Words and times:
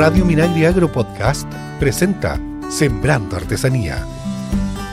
Radio 0.00 0.24
Minagri 0.24 0.64
Agro 0.64 0.90
Podcast 0.90 1.46
presenta 1.78 2.40
Sembrando 2.70 3.36
Artesanía. 3.36 4.02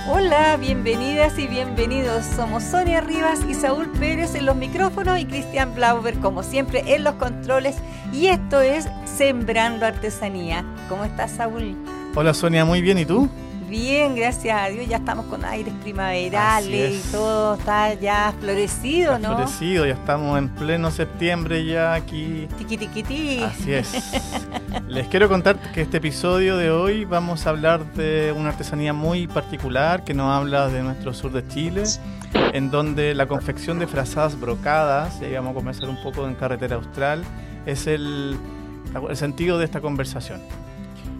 Hola, 0.10 0.58
bienvenidas 0.58 1.40
y 1.40 1.48
bienvenidos. 1.48 2.26
Somos 2.26 2.62
Sonia 2.64 3.00
Rivas 3.00 3.40
y 3.48 3.54
Saúl 3.54 3.88
Pérez 3.88 4.36
en 4.36 4.46
los 4.46 4.58
micrófonos 4.58 5.18
y 5.18 5.24
Cristian 5.24 5.74
Blauber, 5.74 6.16
como 6.16 6.44
siempre, 6.44 6.94
en 6.94 7.06
los 7.06 7.16
controles. 7.16 7.78
Y 8.12 8.26
esto 8.26 8.60
es 8.60 8.90
Sembrando 9.06 9.86
Artesanía. 9.86 10.66
¿Cómo 10.90 11.06
estás, 11.06 11.32
Saúl? 11.32 11.78
Hola, 12.14 12.34
Sonia, 12.34 12.66
muy 12.66 12.82
bien. 12.82 12.98
¿Y 12.98 13.06
tú? 13.06 13.30
Bien, 13.68 14.16
gracias 14.16 14.58
a 14.58 14.70
Dios, 14.70 14.88
ya 14.88 14.96
estamos 14.96 15.26
con 15.26 15.44
aires 15.44 15.74
primaverales 15.84 17.06
y 17.06 17.12
todo 17.12 17.56
está 17.56 17.94
ya 17.96 18.34
florecido, 18.40 19.20
¿no? 19.20 19.36
Florecido, 19.36 19.86
ya 19.86 19.94
estamos 19.94 20.38
en 20.38 20.48
pleno 20.48 20.90
septiembre 20.90 21.66
ya 21.66 21.94
aquí. 21.94 22.48
Tiqui 22.58 22.78
tiqui 22.78 23.42
Así 23.42 23.74
es. 23.74 23.92
Les 24.88 25.08
quiero 25.10 25.28
contar 25.28 25.58
que 25.74 25.82
este 25.82 25.98
episodio 25.98 26.56
de 26.56 26.72
hoy 26.72 27.04
vamos 27.04 27.46
a 27.46 27.50
hablar 27.50 27.84
de 27.94 28.34
una 28.38 28.50
artesanía 28.50 28.94
muy 28.94 29.28
particular 29.28 30.06
que 30.06 30.14
nos 30.14 30.32
habla 30.32 30.70
de 30.70 30.82
nuestro 30.82 31.14
sur 31.14 31.34
de 31.34 31.46
Chile, 31.50 31.84
en 32.54 32.72
donde 32.72 33.14
la 33.16 33.28
confección 33.28 33.80
de 33.80 33.88
frazadas 33.88 34.40
brocadas, 34.40 35.22
y 35.22 35.34
vamos 35.34 35.52
a 35.52 35.56
comenzar 35.56 35.90
un 35.90 36.02
poco 36.02 36.26
en 36.26 36.36
carretera 36.36 36.78
austral, 36.78 37.22
es 37.66 37.86
el, 37.88 38.38
el 39.10 39.18
sentido 39.18 39.58
de 39.60 39.66
esta 39.66 39.82
conversación. 39.82 40.40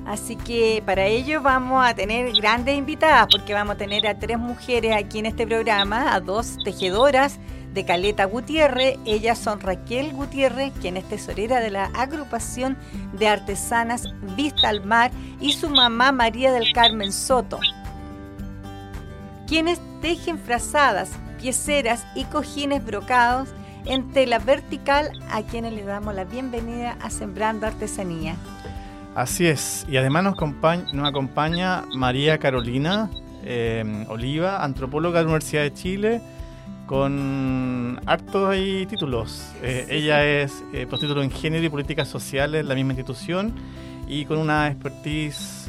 Así 0.08 0.38
que 0.38 0.82
para 0.86 1.06
ello 1.06 1.42
vamos 1.42 1.86
a 1.86 1.94
tener 1.94 2.32
grandes 2.32 2.78
invitadas, 2.78 3.28
porque 3.30 3.54
vamos 3.54 3.76
a 3.76 3.78
tener 3.78 4.08
a 4.08 4.18
tres 4.18 4.40
mujeres 4.40 4.96
aquí 4.96 5.20
en 5.20 5.26
este 5.26 5.46
programa, 5.46 6.14
a 6.14 6.22
dos 6.22 6.58
tejedoras 6.64 7.40
de 7.74 7.84
Caleta 7.84 8.24
Gutiérrez. 8.24 8.98
Ellas 9.06 9.38
son 9.38 9.60
Raquel 9.60 10.14
Gutiérrez, 10.14 10.72
quien 10.80 10.96
es 10.96 11.04
tesorera 11.10 11.60
de 11.60 11.72
la 11.72 11.92
agrupación 11.94 12.78
de 13.20 13.28
artesanas 13.28 14.06
Vista 14.38 14.70
al 14.70 14.86
Mar, 14.86 15.12
y 15.42 15.52
su 15.52 15.70
mamá 15.70 16.14
María 16.14 16.54
del 16.54 16.72
Carmen 16.72 17.12
Soto, 17.12 17.60
quienes 19.46 19.82
tejen 20.02 20.40
frazadas, 20.40 21.10
pieceras 21.38 22.08
y 22.16 22.24
cojines 22.24 22.84
brocados 22.86 23.50
en 23.84 24.10
tela 24.14 24.40
vertical, 24.40 25.12
a 25.32 25.42
quienes 25.42 25.74
les 25.74 25.86
damos 25.86 26.16
la 26.16 26.24
bienvenida 26.24 26.98
a 27.02 27.10
Sembrando 27.10 27.68
Artesanía. 27.68 28.38
Así 29.18 29.48
es, 29.48 29.84
y 29.90 29.98
además 29.98 30.26
nos 30.26 31.08
acompaña, 31.08 31.86
María 31.96 32.38
Carolina 32.38 33.10
eh, 33.44 34.06
Oliva, 34.10 34.64
antropóloga 34.64 35.18
de 35.18 35.24
la 35.24 35.30
Universidad 35.32 35.64
de 35.64 35.74
Chile, 35.74 36.22
con 36.86 38.00
hartos 38.06 38.56
y 38.56 38.86
títulos. 38.86 39.54
Eh, 39.64 39.88
ella 39.90 40.24
es 40.24 40.64
eh, 40.72 40.86
postítulo 40.86 41.24
en 41.24 41.32
Género 41.32 41.66
y 41.66 41.70
Políticas 41.70 42.08
Sociales 42.08 42.62
en 42.62 42.68
la 42.68 42.76
misma 42.76 42.94
institución 42.94 43.56
y 44.08 44.26
con 44.26 44.38
una 44.38 44.68
expertise 44.68 45.68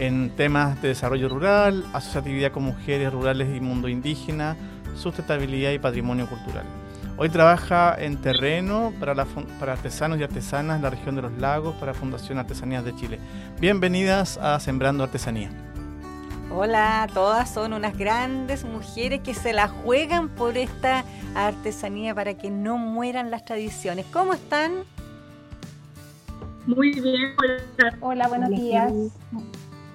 en 0.00 0.30
temas 0.30 0.82
de 0.82 0.88
desarrollo 0.88 1.28
rural, 1.28 1.84
asociatividad 1.92 2.50
con 2.50 2.64
mujeres 2.64 3.12
rurales 3.12 3.56
y 3.56 3.60
mundo 3.60 3.86
indígena, 3.86 4.56
sustentabilidad 4.96 5.70
y 5.70 5.78
patrimonio 5.78 6.26
cultural. 6.26 6.64
Hoy 7.22 7.28
trabaja 7.28 7.94
en 7.98 8.16
terreno 8.16 8.94
para, 8.98 9.26
para 9.58 9.72
artesanos 9.74 10.18
y 10.18 10.22
artesanas 10.22 10.76
en 10.76 10.82
la 10.82 10.88
región 10.88 11.16
de 11.16 11.20
los 11.20 11.32
lagos 11.36 11.74
para 11.74 11.92
Fundación 11.92 12.38
Artesanías 12.38 12.82
de 12.82 12.96
Chile. 12.96 13.18
Bienvenidas 13.60 14.38
a 14.38 14.58
Sembrando 14.58 15.04
Artesanía. 15.04 15.50
Hola, 16.50 17.06
todas 17.12 17.52
son 17.52 17.74
unas 17.74 17.98
grandes 17.98 18.64
mujeres 18.64 19.20
que 19.20 19.34
se 19.34 19.52
la 19.52 19.68
juegan 19.68 20.30
por 20.30 20.56
esta 20.56 21.04
artesanía 21.34 22.14
para 22.14 22.38
que 22.38 22.50
no 22.50 22.78
mueran 22.78 23.30
las 23.30 23.44
tradiciones. 23.44 24.06
¿Cómo 24.10 24.32
están? 24.32 24.84
Muy 26.64 26.90
bien. 27.02 27.34
Hola, 28.00 28.28
buenos 28.28 28.48
días. 28.48 28.90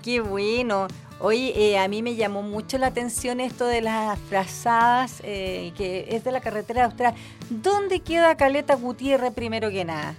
Qué 0.03 0.21
bueno. 0.21 0.85
Hoy 1.19 1.53
eh, 1.55 1.79
a 1.79 1.87
mí 1.87 2.01
me 2.01 2.15
llamó 2.15 2.41
mucho 2.41 2.77
la 2.77 2.87
atención 2.87 3.39
esto 3.39 3.65
de 3.65 3.81
las 3.81 4.19
frazadas, 4.19 5.21
eh, 5.23 5.71
que 5.77 6.07
es 6.09 6.23
de 6.25 6.31
la 6.31 6.41
carretera 6.41 6.85
austral. 6.85 7.15
¿Dónde 7.49 8.01
queda 8.01 8.35
Caleta 8.35 8.75
Gutiérrez 8.75 9.33
primero 9.33 9.69
que 9.69 9.85
nada? 9.85 10.15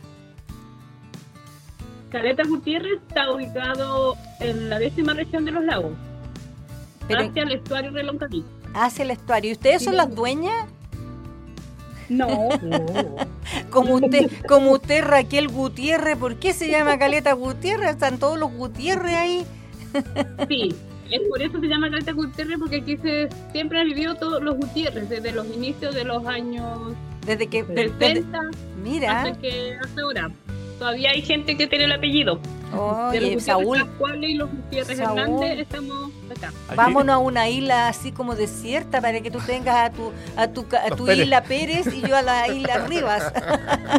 Caleta 2.10 2.44
Gutiérrez 2.44 3.00
está 3.06 3.30
ubicado 3.30 4.16
en 4.40 4.70
la 4.70 4.78
décima 4.78 5.12
región 5.12 5.44
de 5.44 5.50
los 5.50 5.64
lagos, 5.64 5.92
hacia 7.10 7.42
el 7.42 7.52
estuario 7.52 7.92
de 7.92 8.02
Loncaví. 8.02 8.44
Hacia 8.72 9.02
el 9.02 9.10
estuario. 9.10 9.50
¿Y 9.50 9.52
ustedes 9.52 9.84
son 9.84 9.96
las 9.96 10.14
dueñas? 10.14 10.66
No. 12.08 12.48
como 13.70 13.94
usted, 13.94 14.30
como 14.48 14.72
usted 14.72 15.04
Raquel 15.04 15.48
Gutiérrez, 15.48 16.16
¿por 16.16 16.36
qué 16.36 16.54
se 16.54 16.70
llama 16.70 16.98
Caleta 16.98 17.32
Gutiérrez? 17.34 17.90
Están 17.90 18.18
todos 18.18 18.38
los 18.38 18.50
Gutiérrez 18.52 19.14
ahí. 19.14 19.46
Sí, 20.48 20.74
es 21.10 21.20
por 21.28 21.40
eso 21.40 21.60
se 21.60 21.66
llama 21.66 21.90
Caleta 21.90 22.12
Gutiérrez, 22.12 22.58
porque 22.58 22.76
aquí 22.76 22.96
se, 22.96 23.28
siempre 23.52 23.80
han 23.80 23.86
vivido 23.86 24.14
todos 24.16 24.42
los 24.42 24.56
Gutiérrez, 24.56 25.08
desde 25.08 25.32
los 25.32 25.46
inicios 25.46 25.94
de 25.94 26.04
los 26.04 26.26
años 26.26 26.94
desde 27.26 27.48
que, 27.48 27.64
70 27.64 28.40
mira. 28.82 29.22
hasta, 29.22 29.40
que, 29.40 29.76
hasta 29.82 30.00
ahora. 30.00 30.30
Todavía 30.78 31.10
hay 31.10 31.22
gente 31.22 31.56
que 31.56 31.66
tiene 31.66 31.84
el 31.84 31.92
apellido. 31.92 32.40
Oye, 32.76 33.34
los 33.34 33.44
Saúl. 33.44 33.86
y 34.22 34.34
los 34.34 34.50
Gutiérrez 34.50 34.98
Hernández 34.98 35.60
estamos 35.60 36.10
acá. 36.36 36.52
Vámonos 36.74 37.14
a 37.14 37.18
una 37.18 37.48
isla 37.48 37.88
así 37.88 38.12
como 38.12 38.34
desierta 38.34 39.00
para 39.00 39.20
que 39.20 39.30
tú 39.30 39.38
tengas 39.38 39.76
a 39.76 39.90
tu 39.90 40.12
a 40.36 40.48
tu, 40.48 40.66
a 40.76 40.94
tu 40.94 41.10
isla 41.10 41.42
Pérez 41.44 41.86
y 41.94 42.02
yo 42.06 42.16
a 42.16 42.22
la 42.22 42.48
isla 42.48 42.86
Rivas. 42.86 43.32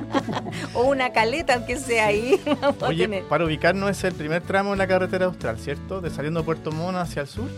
o 0.73 0.83
una 0.83 1.11
caleta, 1.11 1.55
aunque 1.55 1.77
sea 1.77 2.07
ahí. 2.07 2.39
Oye, 2.81 3.23
para 3.29 3.45
ubicarnos 3.45 3.89
es 3.89 4.03
el 4.03 4.13
primer 4.13 4.43
tramo 4.43 4.73
en 4.73 4.79
la 4.79 4.87
carretera 4.87 5.25
austral, 5.25 5.57
¿cierto? 5.59 6.01
De 6.01 6.09
saliendo 6.09 6.41
de 6.41 6.45
Puerto 6.45 6.71
Montt 6.71 6.97
hacia 6.97 7.21
el 7.23 7.27
sur. 7.27 7.49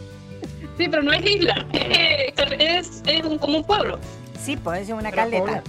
Sí, 0.78 0.88
pero 0.88 1.04
no 1.04 1.12
es 1.12 1.26
isla, 1.26 1.66
es, 1.74 3.04
es 3.06 3.26
un, 3.26 3.38
como 3.38 3.58
un 3.58 3.64
pueblo. 3.66 4.00
Sí, 4.42 4.56
pues 4.56 4.88
es 4.88 4.96
una 4.96 5.12
caleta. 5.12 5.62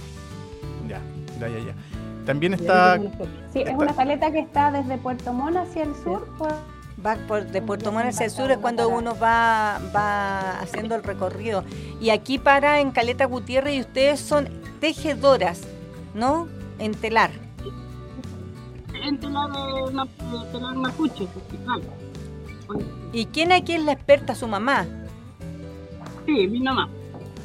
Ya, 0.87 1.01
ya, 1.37 1.49
ya, 1.49 1.59
ya. 1.59 1.75
También 2.25 2.53
está... 2.53 2.99
Sí, 3.51 3.61
es 3.61 3.75
una 3.75 3.93
caleta 3.93 4.31
que 4.31 4.39
está 4.39 4.71
desde 4.71 4.97
Puerto 4.97 5.33
Montt 5.33 5.57
hacia 5.57 5.83
el 5.83 5.95
sur. 5.95 6.27
Va 7.03 7.15
por, 7.27 7.45
de 7.45 7.61
Puerto 7.61 7.91
Montt 7.91 8.07
hacia 8.07 8.25
el 8.25 8.31
sur 8.31 8.51
es 8.51 8.57
cuando 8.57 8.87
uno 8.89 9.17
va, 9.17 9.79
va 9.95 10.59
haciendo 10.59 10.95
el 10.95 11.03
recorrido. 11.03 11.63
Y 11.99 12.11
aquí 12.11 12.37
para 12.37 12.79
en 12.79 12.91
Caleta 12.91 13.25
Gutiérrez 13.25 13.75
y 13.75 13.79
ustedes 13.81 14.19
son 14.19 14.49
tejedoras, 14.79 15.61
¿no? 16.13 16.47
En 16.77 16.93
telar. 16.93 17.31
En 19.03 19.19
telar, 19.19 19.49
telar 20.51 20.75
mapuche, 20.75 21.27
¿Y 23.11 23.25
quién 23.25 23.51
aquí 23.51 23.73
es 23.73 23.83
la 23.83 23.93
experta? 23.93 24.35
¿Su 24.35 24.47
mamá? 24.47 24.85
Sí, 26.25 26.47
mi 26.47 26.61
mamá. 26.61 26.87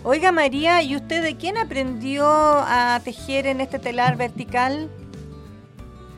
Oiga 0.09 0.31
María, 0.31 0.85
¿y 0.85 0.95
usted 0.95 1.21
de 1.21 1.37
quién 1.37 1.59
aprendió 1.59 2.25
a 2.29 3.01
tejer 3.03 3.45
en 3.49 3.61
este 3.61 3.81
telar 3.81 4.17
vertical? 4.17 4.89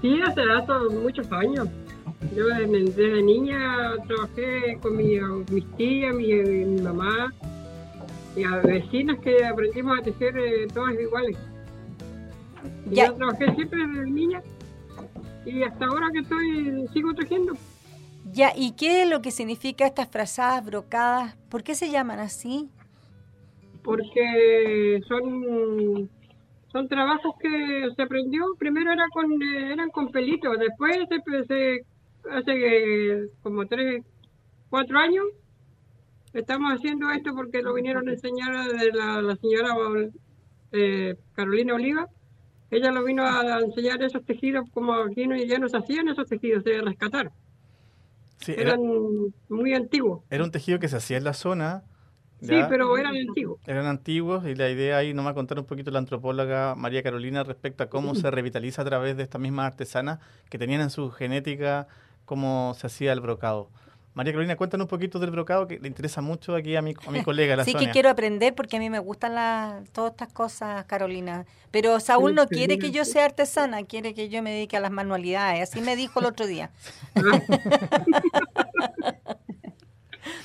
Sí, 0.02 0.20
hace 0.26 0.44
rato, 0.44 0.90
muchos 0.90 1.32
años. 1.32 1.68
Yo 2.36 2.44
desde, 2.48 3.22
niña 3.22 3.94
trabajé 4.06 4.78
con 4.82 4.94
mi, 4.94 5.18
mis 5.50 5.76
tías, 5.78 6.14
mi, 6.14 6.34
mi, 6.34 6.82
mamá 6.82 7.32
y 8.36 8.44
a 8.44 8.56
vecinas 8.56 9.20
que 9.20 9.42
aprendimos 9.42 9.98
a 9.98 10.02
tejer 10.02 10.36
eh, 10.36 10.66
todas 10.66 10.92
iguales. 10.92 11.38
yo 12.90 13.14
trabajé 13.14 13.54
siempre 13.54 13.86
desde 13.86 14.10
niña 14.10 14.42
y 15.46 15.62
hasta 15.62 15.86
ahora 15.86 16.08
que 16.12 16.18
estoy 16.18 16.86
sigo 16.92 17.14
tejiendo. 17.14 17.54
Ya, 18.32 18.52
¿y 18.54 18.72
qué 18.72 19.04
es 19.04 19.08
lo 19.08 19.22
que 19.22 19.30
significa 19.30 19.86
estas 19.86 20.08
frazadas 20.08 20.62
brocadas? 20.62 21.36
¿Por 21.48 21.62
qué 21.62 21.74
se 21.74 21.90
llaman 21.90 22.18
así? 22.18 22.68
Porque 23.88 25.00
son 25.08 26.10
son 26.70 26.88
trabajos 26.88 27.36
que 27.40 27.88
se 27.96 28.02
aprendió. 28.02 28.44
Primero 28.58 28.92
era 28.92 29.06
con 29.08 29.42
eran 29.42 29.88
con 29.88 30.10
pelitos 30.10 30.58
después 30.58 30.98
se, 31.46 31.86
hace 32.30 33.30
como 33.42 33.66
tres 33.66 34.04
cuatro 34.68 34.98
años 34.98 35.24
estamos 36.34 36.70
haciendo 36.74 37.10
esto 37.10 37.34
porque 37.34 37.62
lo 37.62 37.72
vinieron 37.72 38.06
a 38.06 38.12
enseñar 38.12 38.52
de 38.78 38.92
la, 38.92 39.36
señora 39.36 39.74
eh, 40.72 41.16
Carolina 41.32 41.74
Oliva. 41.74 42.08
Ella 42.70 42.90
lo 42.90 43.02
vino 43.04 43.24
a 43.24 43.60
enseñar 43.60 44.02
esos 44.02 44.22
tejidos 44.26 44.68
como 44.74 44.92
aquí 44.92 45.26
no, 45.26 45.34
ya 45.34 45.58
nos 45.58 45.74
hacían 45.74 46.08
esos 46.08 46.28
tejidos 46.28 46.62
de 46.62 46.82
rescatar 46.82 47.32
eran 48.46 48.80
muy 49.48 49.74
antiguos. 49.74 50.22
Era 50.30 50.44
un 50.44 50.50
tejido 50.50 50.78
que 50.78 50.88
se 50.88 50.96
hacía 50.96 51.16
en 51.16 51.24
la 51.24 51.32
zona 51.32 51.84
Sí, 52.40 52.54
pero 52.68 52.96
eran 52.96 53.16
antiguos. 53.16 53.58
Eran 53.66 53.86
antiguos 53.86 54.46
y 54.46 54.54
la 54.54 54.68
idea 54.68 54.98
ahí 54.98 55.12
nos 55.12 55.26
va 55.26 55.30
a 55.30 55.34
contar 55.34 55.58
un 55.58 55.64
poquito 55.64 55.90
la 55.90 55.98
antropóloga 55.98 56.74
María 56.76 57.02
Carolina 57.02 57.42
respecto 57.42 57.82
a 57.82 57.88
cómo 57.88 58.14
se 58.14 58.30
revitaliza 58.30 58.82
a 58.82 58.84
través 58.84 59.16
de 59.16 59.24
estas 59.24 59.40
mismas 59.40 59.66
artesanas 59.66 60.20
que 60.48 60.58
tenían 60.58 60.80
en 60.80 60.90
su 60.90 61.10
genética 61.10 61.88
cómo 62.24 62.74
se 62.78 62.86
hacía 62.86 63.12
el 63.12 63.20
brocado. 63.20 63.70
María 64.14 64.32
Carolina, 64.32 64.56
cuéntanos 64.56 64.86
un 64.86 64.88
poquito 64.88 65.20
del 65.20 65.30
brocado 65.30 65.68
que 65.68 65.78
le 65.78 65.86
interesa 65.86 66.20
mucho 66.20 66.56
aquí 66.56 66.74
a 66.74 66.82
mi, 66.82 66.92
a 67.06 67.10
mi 67.12 67.22
colega, 67.22 67.54
la 67.54 67.64
Sí 67.64 67.70
Sonia. 67.70 67.86
que 67.86 67.92
quiero 67.92 68.10
aprender 68.10 68.52
porque 68.52 68.76
a 68.76 68.80
mí 68.80 68.90
me 68.90 68.98
gustan 68.98 69.36
las 69.36 69.88
todas 69.90 70.10
estas 70.10 70.32
cosas, 70.32 70.84
Carolina. 70.86 71.46
Pero 71.70 72.00
Saúl 72.00 72.34
no 72.34 72.48
quiere 72.48 72.78
que 72.78 72.90
yo 72.90 73.04
sea 73.04 73.26
artesana, 73.26 73.84
quiere 73.84 74.14
que 74.14 74.28
yo 74.28 74.42
me 74.42 74.50
dedique 74.50 74.76
a 74.76 74.80
las 74.80 74.90
manualidades. 74.90 75.70
Así 75.70 75.80
me 75.80 75.94
dijo 75.94 76.18
el 76.18 76.26
otro 76.26 76.48
día. 76.48 76.70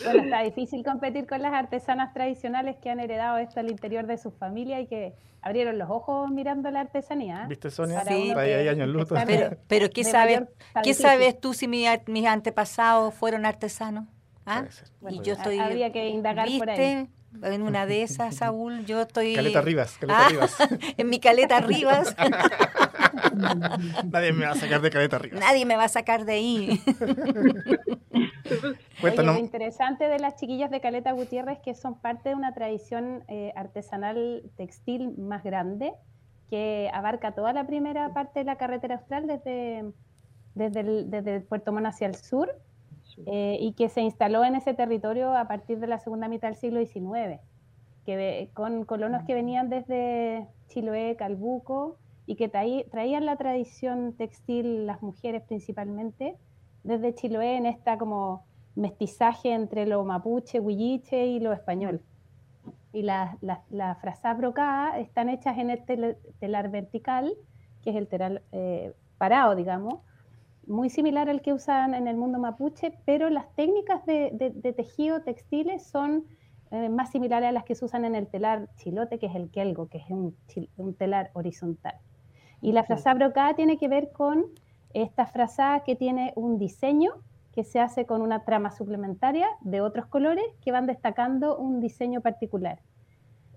Bueno, 0.03 0.24
está 0.24 0.41
difícil 0.41 0.83
competir 0.83 1.27
con 1.27 1.41
las 1.41 1.53
artesanas 1.53 2.13
tradicionales 2.13 2.75
que 2.81 2.89
han 2.89 3.00
heredado 3.00 3.38
esto 3.38 3.59
al 3.59 3.69
interior 3.69 4.06
de 4.07 4.18
su 4.18 4.31
familia 4.31 4.80
y 4.80 4.88
que 4.88 5.13
abrieron 5.41 5.77
los 5.77 5.89
ojos 5.89 6.30
mirando 6.31 6.71
la 6.71 6.81
artesanía. 6.81 7.44
¿eh? 7.44 7.47
¿Viste, 7.50 7.69
Sonia? 7.69 8.03
Sí. 8.06 8.31
Ahí 8.35 8.68
años 8.68 8.89
está 9.01 9.25
Pero, 9.25 9.57
pero 9.68 9.89
¿qué 9.89 10.03
sabes? 10.03 10.41
¿Qué 10.83 10.94
sabes 10.94 11.39
tú 11.39 11.53
si 11.53 11.68
mi- 11.68 11.85
mis 12.07 12.25
antepasados 12.25 13.13
fueron 13.13 13.45
artesanos? 13.45 14.06
¿Ah? 14.45 14.65
Y 15.09 15.21
yo 15.21 15.33
estoy. 15.33 15.59
habría 15.59 15.91
que 15.91 16.07
indagar 16.09 16.47
por 16.57 16.69
ahí. 16.69 16.77
¿Viste? 16.77 17.09
En 17.41 17.63
una 17.63 17.88
de 17.88 18.03
esas, 18.03 18.36
Saúl, 18.36 18.86
yo 18.86 19.01
estoy. 19.01 19.33
Caleta 19.33 19.62
Rivas, 19.62 19.97
Caleta 19.97 20.25
Ah, 20.25 20.29
Rivas. 20.29 20.56
en 20.97 21.09
mi 21.09 21.19
caleta 21.19 21.59
Rivas. 21.62 22.15
Nadie 24.12 24.33
me 24.33 24.45
va 24.45 24.51
a 24.51 24.56
sacar 24.56 24.81
de 24.81 24.89
Caleta 24.89 25.19
Rivas. 25.19 25.39
Nadie 25.39 25.65
me 25.65 25.75
va 25.75 25.86
a 25.86 25.89
sacar 25.89 26.25
de 26.25 26.33
ahí. 26.33 26.81
Oye, 29.04 29.24
lo 29.24 29.38
interesante 29.38 30.07
de 30.07 30.19
las 30.19 30.36
chiquillas 30.36 30.69
de 30.71 30.80
Caleta 30.80 31.12
Gutiérrez 31.12 31.57
es 31.57 31.63
que 31.63 31.75
son 31.75 32.00
parte 32.00 32.30
de 32.30 32.36
una 32.36 32.54
tradición 32.54 33.24
eh, 33.27 33.51
artesanal 33.56 34.44
textil 34.56 35.18
más 35.18 35.44
grande 35.44 35.94
que 36.50 36.89
abarca 36.94 37.33
toda 37.33 37.54
la 37.54 37.65
primera 37.65 38.13
parte 38.13 38.39
de 38.39 38.45
la 38.45 38.57
carretera 38.57 38.95
austral 38.95 39.27
desde, 39.27 39.92
desde, 40.56 40.80
el, 40.81 41.10
desde 41.10 41.38
el 41.38 41.44
Puerto 41.44 41.71
Montt 41.71 41.88
hacia 41.88 42.07
el 42.07 42.15
sur 42.15 42.54
eh, 43.25 43.57
y 43.60 43.74
que 43.74 43.89
se 43.89 44.01
instaló 44.01 44.44
en 44.44 44.56
ese 44.56 44.74
territorio 44.74 45.36
a 45.36 45.48
partir 45.48 45.80
de 45.80 45.88
la 45.88 46.00
segunda 46.00 46.27
mitad 46.27 46.50
del 46.50 46.57
siglo 46.57 46.80
XIX, 46.80 47.39
que 48.06 48.50
con 48.54 48.86
colonos 48.86 49.24
que 49.24 49.33
venían 49.33 49.69
desde 49.69 50.48
Chiloé, 50.68 51.15
Calbuco 51.15 51.98
y 52.25 52.36
que 52.36 52.50
traí- 52.50 52.86
traían 52.90 53.25
la 53.25 53.36
tradición 53.36 54.14
textil, 54.14 54.86
las 54.88 55.02
mujeres 55.02 55.44
principalmente, 55.44 56.38
desde 56.84 57.14
Chiloé 57.16 57.58
en 57.58 57.66
esta 57.66 57.98
como 57.98 58.46
mestizaje 58.75 59.54
entre 59.54 59.86
lo 59.86 60.04
mapuche, 60.04 60.60
huilliche 60.60 61.25
y 61.28 61.40
lo 61.40 61.54
español. 61.54 62.02
Y 62.92 63.02
las 63.04 63.42
las- 63.42 63.60
las 63.72 64.00
frazadas 64.02 64.38
brocadas 64.38 64.98
están 65.00 65.30
hechas 65.30 65.58
en 65.58 65.70
el 65.70 65.84
tel- 65.86 66.18
telar 66.40 66.70
vertical, 66.70 67.34
que 67.81 67.90
es 67.92 67.96
el 67.96 68.08
telar 68.08 68.42
eh, 68.52 68.94
parado, 69.18 69.56
digamos, 69.56 69.96
muy 70.66 70.90
similar 70.90 71.30
al 71.30 71.42
que 71.42 71.52
usan 71.54 71.94
en 71.94 72.08
el 72.08 72.16
mundo 72.16 72.40
mapuche, 72.40 72.94
pero 73.06 73.30
las 73.30 73.54
técnicas 73.56 74.06
de, 74.06 74.31
de- 74.34 74.52
de 74.52 74.74
tejido 74.74 75.22
textiles 75.22 75.84
son 75.86 76.25
eh, 76.72 76.90
más 76.90 77.12
similares 77.12 77.50
a 77.50 77.52
las 77.52 77.66
que 77.66 77.75
se 77.75 77.86
usan 77.86 78.04
en 78.06 78.16
el 78.16 78.28
telar 78.28 78.68
chilote, 78.78 79.20
que 79.20 79.28
es 79.28 79.36
el 79.36 79.52
quelgo, 79.52 79.90
que 79.90 80.00
es 80.00 80.10
un, 80.10 80.36
un 80.78 80.94
telar 80.96 81.30
horizontal. 81.34 81.96
Y 82.63 82.71
la 82.71 82.83
frazada 82.86 83.15
brocada 83.15 83.54
tiene 83.56 83.77
que 83.77 83.89
ver 83.89 84.12
con 84.13 84.45
esta 84.94 85.25
frazada 85.25 85.81
que 85.81 85.95
tiene 85.98 86.31
un 86.36 86.57
diseño 86.57 87.12
que 87.51 87.65
se 87.65 87.80
hace 87.80 88.06
con 88.06 88.21
una 88.21 88.45
trama 88.45 88.71
suplementaria 88.71 89.48
de 89.62 89.81
otros 89.81 90.06
colores 90.06 90.45
que 90.63 90.71
van 90.71 90.88
destacando 90.88 91.57
un 91.57 91.81
diseño 91.81 92.21
particular. 92.21 92.80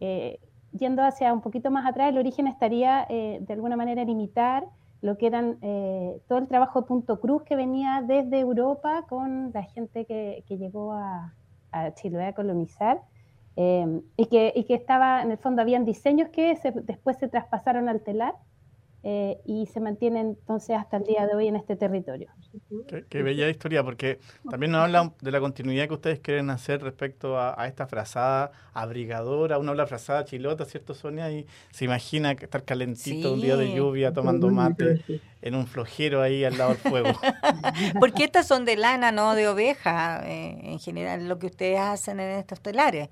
Eh, 0.01 0.41
yendo 0.73 1.03
hacia 1.05 1.33
un 1.33 1.41
poquito 1.41 1.71
más 1.71 1.87
atrás, 1.87 2.11
el 2.11 2.19
origen 2.19 2.49
estaría 2.49 3.07
eh, 3.09 3.39
de 3.41 3.53
alguna 3.55 3.77
manera 3.77 4.03
en 4.03 4.09
imitar 4.09 4.65
lo 5.03 5.17
que 5.17 5.29
eran 5.29 5.59
eh, 5.63 6.21
todo 6.27 6.39
el 6.39 6.49
trabajo 6.49 6.81
de 6.81 6.87
punto 6.89 7.21
cruz 7.21 7.45
que 7.45 7.55
venía 7.55 8.03
desde 8.05 8.41
Europa 8.41 9.05
con 9.09 9.53
la 9.55 9.63
gente 9.63 10.05
que, 10.05 10.43
que 10.49 10.59
llegó 10.59 10.93
a, 10.93 11.33
a 11.71 11.95
Chiloé 11.95 12.27
a 12.27 12.33
colonizar. 12.33 13.03
Eh, 13.55 14.01
y, 14.17 14.27
que, 14.27 14.53
y 14.55 14.65
que 14.65 14.75
estaba, 14.75 15.23
en 15.23 15.31
el 15.31 15.39
fondo, 15.39 15.63
habían 15.63 15.85
diseños 15.85 16.29
que 16.31 16.57
se- 16.57 16.73
después 16.73 17.17
se 17.19 17.29
traspasaron 17.29 17.89
al 17.89 18.01
telar 18.01 18.35
eh, 19.09 19.39
y 19.45 19.67
se 19.67 19.79
mantienen 19.79 20.27
entonces 20.41 20.77
hasta 20.77 20.97
el 20.97 21.05
día 21.05 21.29
de 21.29 21.35
hoy 21.37 21.47
en 21.47 21.55
este 21.55 21.77
territorio. 21.77 22.29
Qué, 22.89 23.05
qué 23.09 23.23
bella 23.23 23.49
historia, 23.49 23.85
porque 23.85 24.19
también 24.51 24.73
nos 24.73 24.81
habla 24.83 25.13
de 25.21 25.31
la 25.31 25.39
continuidad 25.39 25.87
que 25.87 25.95
ustedes 25.95 26.19
quieren 26.19 26.51
hacer 26.51 26.83
respecto 26.83 27.39
a, 27.39 27.55
a 27.61 27.69
esta 27.69 27.87
frazada 27.87 28.51
abrigadora. 28.75 29.59
Uno 29.59 29.71
habla 29.71 29.87
frazada 29.87 30.25
chilota, 30.25 30.65
¿cierto, 30.65 30.93
Sonia? 30.93 31.31
Y 31.31 31.47
se 31.71 31.85
imagina 31.85 32.33
estar 32.33 32.65
calentito 32.65 33.35
un 33.35 33.41
día 33.41 33.57
de 33.57 33.67
Sí. 33.69 33.75
lluvia 33.77 34.13
tomando 34.13 34.51
mate 34.51 35.01
en 35.41 35.55
un 35.55 35.69
flojero 35.69 36.21
ahí 36.21 36.43
al 36.45 36.59
lado 36.59 36.71
del 36.71 36.79
fuego. 36.79 37.11
Porque 38.01 38.25
estas 38.25 38.49
son 38.49 38.65
de 38.65 38.77
lana, 38.77 39.13
no 39.13 39.37
de 39.37 39.47
oveja, 39.47 40.23
eh, 40.29 40.59
en 40.65 40.81
general, 40.81 41.29
lo 41.29 41.39
que 41.39 41.47
ustedes 41.47 41.79
hacen 41.79 42.19
en 42.19 42.31
estos 42.39 42.61
telares. 42.61 43.09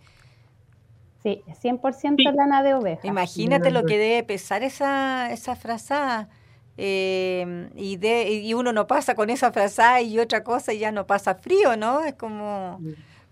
Sí, 1.24 1.42
100% 1.62 2.16
Sí. 2.18 2.24
lana 2.36 2.62
de 2.62 2.74
oveja. 2.74 3.00
Imagínate 3.04 3.70
lo 3.72 3.84
que 3.84 3.98
debe 3.98 4.22
pesar 4.22 4.62
esa, 4.62 5.32
esa 5.32 5.56
frazada. 5.56 6.28
eh, 6.76 7.68
y, 7.76 7.96
de, 7.96 8.30
y 8.30 8.52
uno 8.54 8.72
no 8.72 8.86
pasa 8.86 9.14
con 9.14 9.30
esa 9.30 9.52
frazada 9.52 10.00
y 10.02 10.18
otra 10.18 10.42
cosa 10.44 10.72
y 10.72 10.78
ya 10.80 10.92
no 10.92 11.06
pasa 11.06 11.36
frío, 11.36 11.76
¿no? 11.76 12.04
Es 12.04 12.14
como, 12.14 12.80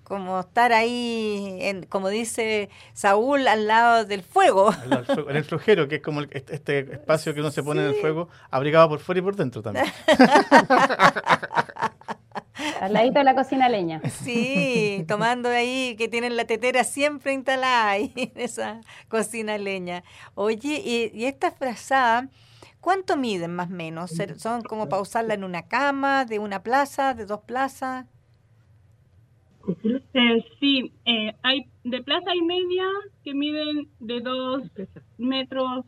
como 0.05 0.41
estar 0.41 0.73
ahí, 0.73 1.59
en, 1.61 1.85
como 1.87 2.09
dice 2.09 2.71
Saúl, 2.95 3.47
al 3.49 3.67
lado 3.67 4.05
del 4.05 4.23
fuego. 4.23 4.73
En 5.29 5.37
el 5.37 5.45
flojero, 5.45 5.89
que 5.89 5.97
es 5.97 6.03
como 6.03 6.21
el- 6.21 6.29
este 6.33 6.55
este 6.55 6.79
espacio 6.93 7.35
que 7.35 7.41
uno 7.41 7.51
se 7.51 7.63
pone 7.65 7.81
en 7.83 7.89
el 7.89 7.95
fuego, 7.97 8.29
abrigado 8.51 8.89
por 8.89 9.01
fuera 9.01 9.19
y 9.19 9.23
por 9.23 9.35
dentro 9.37 9.61
también. 9.61 9.87
Al 12.81 12.93
ladito 12.93 13.19
de 13.19 13.25
la 13.25 13.35
cocina 13.35 13.69
leña. 13.69 14.01
Sí, 14.11 15.05
tomando 15.09 15.49
ahí 15.49 15.95
que 15.97 16.09
tienen 16.09 16.37
la 16.37 16.45
tetera 16.45 16.85
siempre 16.85 17.33
instalada 17.33 17.91
ahí 17.91 18.13
en 18.17 18.33
esa 18.37 18.81
cocina 19.09 19.57
leña. 19.59 20.05
Oye, 20.35 20.83
y, 20.85 21.11
y 21.19 21.25
esta 21.25 21.51
frazada, 21.51 22.29
¿cuánto 22.81 23.17
miden 23.17 23.55
más 23.55 23.71
o 23.71 23.75
menos? 23.75 24.11
¿Ser- 24.11 24.39
¿Son 24.39 24.63
como 24.63 24.89
para 24.89 25.01
usarla 25.03 25.35
en 25.35 25.45
una 25.45 25.63
cama, 25.69 26.25
de 26.27 26.39
una 26.39 26.63
plaza, 26.63 27.15
de 27.15 27.25
dos 27.25 27.41
plazas? 27.41 28.07
Eh, 30.15 30.45
sí, 30.61 30.93
eh, 31.05 31.35
hay 31.43 31.67
de 31.85 32.03
plaza 32.03 32.35
y 32.35 32.43
media 32.43 32.85
que 33.25 33.33
miden 33.33 33.89
de 34.01 34.21
dos 34.21 34.63
metros. 35.19 35.85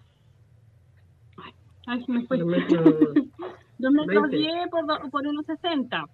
Ay, 1.87 2.05
me 2.08 2.25
fue. 2.26 2.38
Dos 2.38 2.46
metros. 2.46 2.94
Dos 3.78 3.93
metros 3.93 4.31
20. 4.31 4.37
diez 4.37 4.69
por, 4.70 5.11
por 5.11 5.26
unos 5.26 5.44
sesenta. 5.46 6.05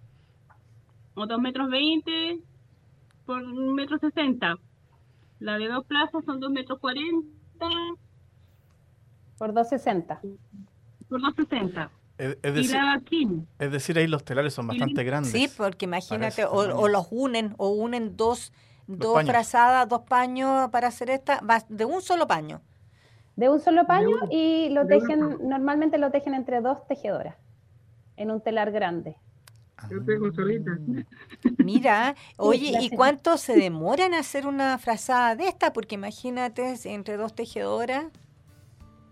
O 1.20 1.26
dos 1.26 1.38
metros 1.38 1.68
veinte 1.68 2.40
por 3.26 3.42
un 3.42 3.74
metro 3.74 3.98
sesenta. 3.98 4.54
La 5.38 5.58
de 5.58 5.68
dos 5.68 5.84
plazas 5.84 6.24
son 6.24 6.40
dos 6.40 6.50
metros 6.50 6.78
cuarenta 6.78 7.68
Por 9.36 9.52
260. 9.52 10.20
por 11.10 11.20
dos 11.20 11.34
sesenta. 11.36 11.90
Es, 12.16 12.38
es 12.42 12.54
decir, 12.54 12.76
es 13.58 13.70
decir, 13.72 13.98
ahí 13.98 14.06
los 14.06 14.24
telares 14.24 14.54
son 14.54 14.66
bastante 14.66 15.04
grandes. 15.04 15.32
Sí, 15.32 15.46
porque 15.58 15.84
imagínate, 15.84 16.44
o, 16.46 16.88
los 16.88 17.08
unen, 17.10 17.54
o 17.58 17.68
unen 17.70 18.16
dos, 18.16 18.52
dos 18.86 19.14
paños. 19.14 19.30
frazadas, 19.30 19.88
dos 19.88 20.02
paños 20.02 20.70
para 20.70 20.88
hacer 20.88 21.10
esta, 21.10 21.40
de 21.68 21.84
un 21.84 22.00
solo 22.00 22.26
paño. 22.26 22.62
De 23.36 23.48
un 23.50 23.60
solo 23.60 23.86
paño 23.86 24.08
un- 24.22 24.32
y 24.32 24.68
lo 24.70 24.86
tejen, 24.86 25.38
normalmente 25.48 25.96
lo 25.98 26.10
tejen 26.10 26.32
entre 26.34 26.60
dos 26.62 26.86
tejedoras 26.86 27.36
en 28.16 28.30
un 28.30 28.40
telar 28.42 28.70
grande. 28.70 29.16
Yo 29.88 30.04
tengo 30.04 30.32
solita. 30.32 30.72
Mira, 31.58 32.14
oye, 32.36 32.78
¿y 32.80 32.90
cuánto 32.90 33.38
se 33.38 33.54
demora 33.56 34.06
en 34.06 34.14
hacer 34.14 34.46
una 34.46 34.76
frazada 34.78 35.36
de 35.36 35.48
esta? 35.48 35.72
Porque 35.72 35.94
imagínate, 35.94 36.76
entre 36.84 37.16
dos 37.16 37.34
tejedoras, 37.34 38.06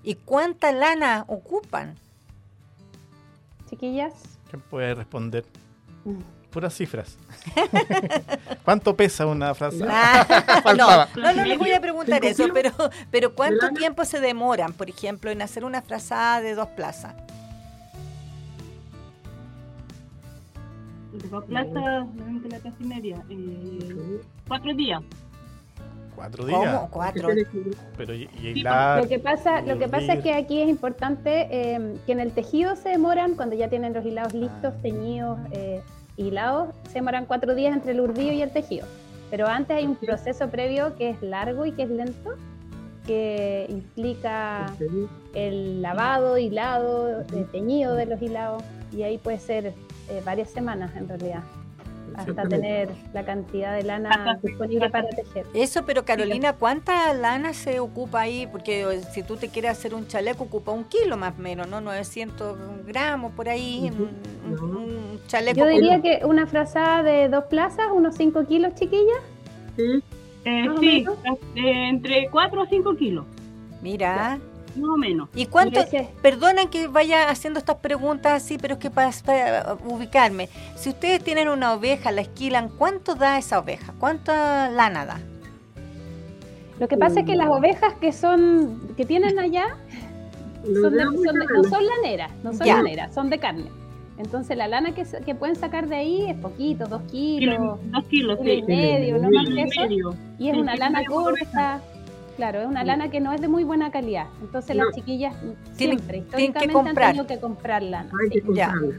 ¿y 0.02 0.14
cuánta 0.14 0.72
lana 0.72 1.24
ocupan? 1.28 1.94
Chiquillas, 3.68 4.38
¿Quién 4.50 4.62
puede 4.62 4.94
responder? 4.94 5.44
Mm. 6.04 6.20
Puras 6.50 6.74
cifras. 6.74 7.18
¿Cuánto 8.64 8.96
pesa 8.96 9.26
una 9.26 9.54
frase? 9.54 9.84
Ah, 9.86 10.26
no, 10.76 11.22
no, 11.22 11.32
no 11.34 11.44
les 11.44 11.58
voy 11.58 11.72
a 11.72 11.80
preguntar 11.80 12.22
¿Cinco 12.22 12.44
eso, 12.44 12.54
pero, 12.54 12.72
pero 13.10 13.34
¿cuánto 13.34 13.68
tiempo 13.70 14.06
se 14.06 14.18
demoran, 14.18 14.72
por 14.72 14.88
ejemplo, 14.88 15.30
en 15.30 15.42
hacer 15.42 15.64
una 15.64 15.82
frazada 15.82 16.40
de 16.40 16.54
dos 16.54 16.68
plazas? 16.68 17.14
De 21.22 21.28
dos 21.28 21.44
plazas, 21.44 21.72
normalmente 21.74 22.48
la 22.48 22.58
y 22.78 22.84
media. 22.84 23.22
eh, 23.28 24.20
cuatro 24.46 24.74
días. 24.74 25.02
Cuatro 26.14 26.44
días. 26.46 26.74
¿Cómo? 26.74 26.90
Cuatro. 26.90 27.28
Pero 27.96 28.14
y, 28.14 28.28
Lo 28.62 29.08
que 29.08 29.18
pasa, 29.20 29.60
lo 29.62 29.78
que 29.78 29.88
pasa 29.88 30.14
es 30.14 30.22
que 30.22 30.32
aquí 30.34 30.60
es 30.60 30.68
importante 30.68 31.46
eh, 31.50 31.94
que 32.06 32.12
en 32.12 32.20
el 32.20 32.32
tejido 32.32 32.74
se 32.76 32.88
demoran, 32.88 33.34
cuando 33.34 33.54
ya 33.54 33.68
tienen 33.68 33.92
los 33.92 34.04
hilados 34.04 34.34
listos, 34.34 34.74
Ah. 34.76 34.82
teñidos, 34.82 35.38
eh, 35.52 35.80
hilados, 36.16 36.74
se 36.88 36.94
demoran 36.94 37.26
cuatro 37.26 37.54
días 37.54 37.72
entre 37.74 37.92
el 37.92 38.00
urdillo 38.00 38.32
y 38.32 38.42
el 38.42 38.50
tejido. 38.50 38.86
Pero 39.30 39.46
antes 39.46 39.76
hay 39.76 39.86
un 39.86 39.94
proceso 39.94 40.48
previo 40.48 40.96
que 40.96 41.10
es 41.10 41.22
largo 41.22 41.66
y 41.66 41.72
que 41.72 41.82
es 41.84 41.90
lento, 41.90 42.34
que 43.06 43.66
implica 43.68 44.72
el 45.34 45.80
lavado, 45.82 46.36
hilado, 46.36 47.20
el 47.32 47.46
teñido 47.52 47.94
de 47.94 48.06
los 48.06 48.20
hilados, 48.20 48.62
y 48.90 49.02
ahí 49.02 49.18
puede 49.18 49.38
ser 49.38 49.72
eh, 50.08 50.22
varias 50.24 50.50
semanas 50.50 50.94
en 50.96 51.08
realidad. 51.08 51.42
hasta 52.16 52.48
tener 52.48 52.88
la 53.12 53.24
cantidad 53.24 53.76
de 53.76 53.84
lana 53.84 54.38
disponible 54.42 54.90
para 54.90 55.08
tejer. 55.10 55.46
Eso, 55.54 55.84
pero 55.86 56.04
Carolina, 56.04 56.52
¿cuánta 56.54 57.12
lana 57.14 57.52
se 57.54 57.78
ocupa 57.78 58.22
ahí? 58.22 58.48
Porque 58.50 59.00
si 59.12 59.22
tú 59.22 59.36
te 59.36 59.48
quieres 59.50 59.70
hacer 59.72 59.94
un 59.94 60.08
chaleco, 60.08 60.44
ocupa 60.44 60.72
un 60.72 60.82
kilo 60.84 61.16
más 61.16 61.34
o 61.38 61.42
menos, 61.42 61.68
¿no? 61.68 61.80
900 61.80 62.56
gramos 62.86 63.32
por 63.34 63.48
ahí, 63.48 63.92
un, 63.92 64.52
un- 64.52 64.76
un 64.76 65.20
chaleco. 65.28 65.60
Yo 65.60 65.66
diría 65.66 66.00
que 66.02 66.24
una 66.24 66.46
frazada 66.48 67.04
de 67.04 67.28
dos 67.28 67.44
plazas, 67.44 67.86
unos 67.94 68.16
5 68.16 68.44
kilos, 68.46 68.74
chiquillas. 68.74 69.20
Sí, 69.76 70.02
Eh, 70.44 70.66
sí, 70.80 71.06
eh, 71.56 71.88
entre 71.90 72.28
4 72.30 72.62
o 72.62 72.66
5 72.66 72.96
kilos, 72.96 73.26
Mira. 73.82 74.38
Más 74.78 74.90
o 74.90 74.96
menos. 74.96 75.28
¿Y 75.34 75.46
cuánto? 75.46 75.80
Perdonen 76.22 76.68
que 76.68 76.86
vaya 76.88 77.28
haciendo 77.30 77.58
estas 77.58 77.76
preguntas 77.76 78.32
así, 78.42 78.58
pero 78.58 78.74
es 78.74 78.80
que 78.80 78.90
para, 78.90 79.10
para 79.24 79.76
ubicarme. 79.86 80.48
Si 80.76 80.88
ustedes 80.90 81.22
tienen 81.22 81.48
una 81.48 81.72
oveja, 81.74 82.10
la 82.12 82.20
esquilan, 82.20 82.68
¿cuánto 82.68 83.14
da 83.14 83.38
esa 83.38 83.58
oveja? 83.58 83.92
¿Cuánta 83.98 84.70
lana 84.70 85.04
da? 85.06 85.20
Lo 86.78 86.86
que 86.88 86.96
pasa 86.96 87.20
es 87.20 87.26
que 87.26 87.34
las 87.34 87.48
ovejas 87.48 87.94
que 87.94 88.12
son 88.12 88.80
que 88.96 89.04
tienen 89.04 89.38
allá 89.38 89.76
son 90.80 90.92
de- 90.92 91.04
son 91.04 91.36
no 91.52 91.64
son 91.64 91.86
laneras, 91.86 92.30
no 92.44 92.52
son 92.52 92.66
Ya. 92.66 92.76
laneras, 92.76 93.14
son 93.14 93.30
de 93.30 93.38
carne. 93.38 93.66
Entonces 94.16 94.56
la 94.56 94.66
lana 94.66 94.92
que, 94.92 95.04
pueden 95.36 95.54
sacar 95.54 95.88
de 95.88 95.94
ahí 95.94 96.28
es 96.28 96.36
poquito, 96.36 96.86
dos 96.86 97.02
kilos, 97.02 97.54
Kilo, 97.56 97.78
dos 97.92 98.04
kilos, 98.06 98.38
kilo 98.40 98.52
y 98.52 98.60
sí. 98.62 98.66
medio, 98.66 99.18
no 99.18 99.30
más 99.30 99.48
y 99.48 99.54
que 99.54 99.62
eso. 99.62 100.14
Y 100.40 100.48
es 100.48 100.54
Sí, 100.54 100.60
una 100.60 100.74
lana 100.74 101.04
corta. 101.04 101.80
Claro, 102.38 102.60
es 102.60 102.68
una 102.68 102.84
lana 102.84 103.10
que 103.10 103.18
no 103.20 103.32
es 103.32 103.40
de 103.40 103.48
muy 103.48 103.64
buena 103.64 103.90
calidad. 103.90 104.26
Entonces 104.40 104.76
No. 104.76 104.84
las 104.84 104.94
chiquillas 104.94 105.34
Tienen- 105.76 105.98
siempre, 105.98 106.20
tienen 106.20 106.30
que 106.30 106.42
históricamente 106.44 106.72
comprar. 106.72 107.04
han 107.08 107.10
tenido 107.16 107.26
que 107.26 107.40
comprar 107.40 107.82
lana. 107.82 108.10
Hay 108.22 108.30
que 108.30 108.40
sí. 108.40 108.46
Ya. 108.54 108.68
comprarla. 108.68 108.96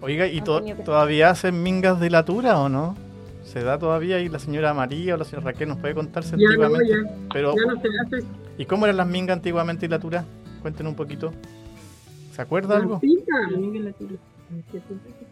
Oiga, 0.00 0.26
¿y 0.26 0.40
to- 0.40 0.62
todavía 0.84 1.30
hacen 1.30 1.62
mingas 1.62 2.00
de 2.00 2.10
latura 2.10 2.58
o 2.58 2.68
no? 2.68 2.96
¿Se 3.44 3.62
da 3.62 3.78
todavía? 3.78 4.18
Y 4.18 4.28
la 4.28 4.40
señora 4.40 4.74
María 4.74 5.14
o 5.14 5.16
la 5.16 5.24
señora 5.24 5.52
Raquel 5.52 5.68
nos 5.68 5.78
puede 5.78 5.94
contarse 5.94 6.32
Ya 6.32 6.38
no, 6.38 6.46
antiguamente. 6.64 6.88
ya, 6.88 7.10
Pero, 7.32 7.54
ya 7.54 7.72
no 7.72 7.80
se 7.80 7.88
hace. 8.16 8.26
¿y 8.58 8.64
cómo 8.64 8.86
eran 8.86 8.96
las 8.96 9.06
mingas 9.06 9.36
antiguamente 9.36 9.86
y 9.86 9.88
latura? 9.88 10.24
Cuéntenos 10.60 10.90
un 10.90 10.96
poquito. 10.96 11.32
¿Se 12.32 12.42
acuerda 12.42 12.74
algo? 12.76 12.98
Pinta. 12.98 13.32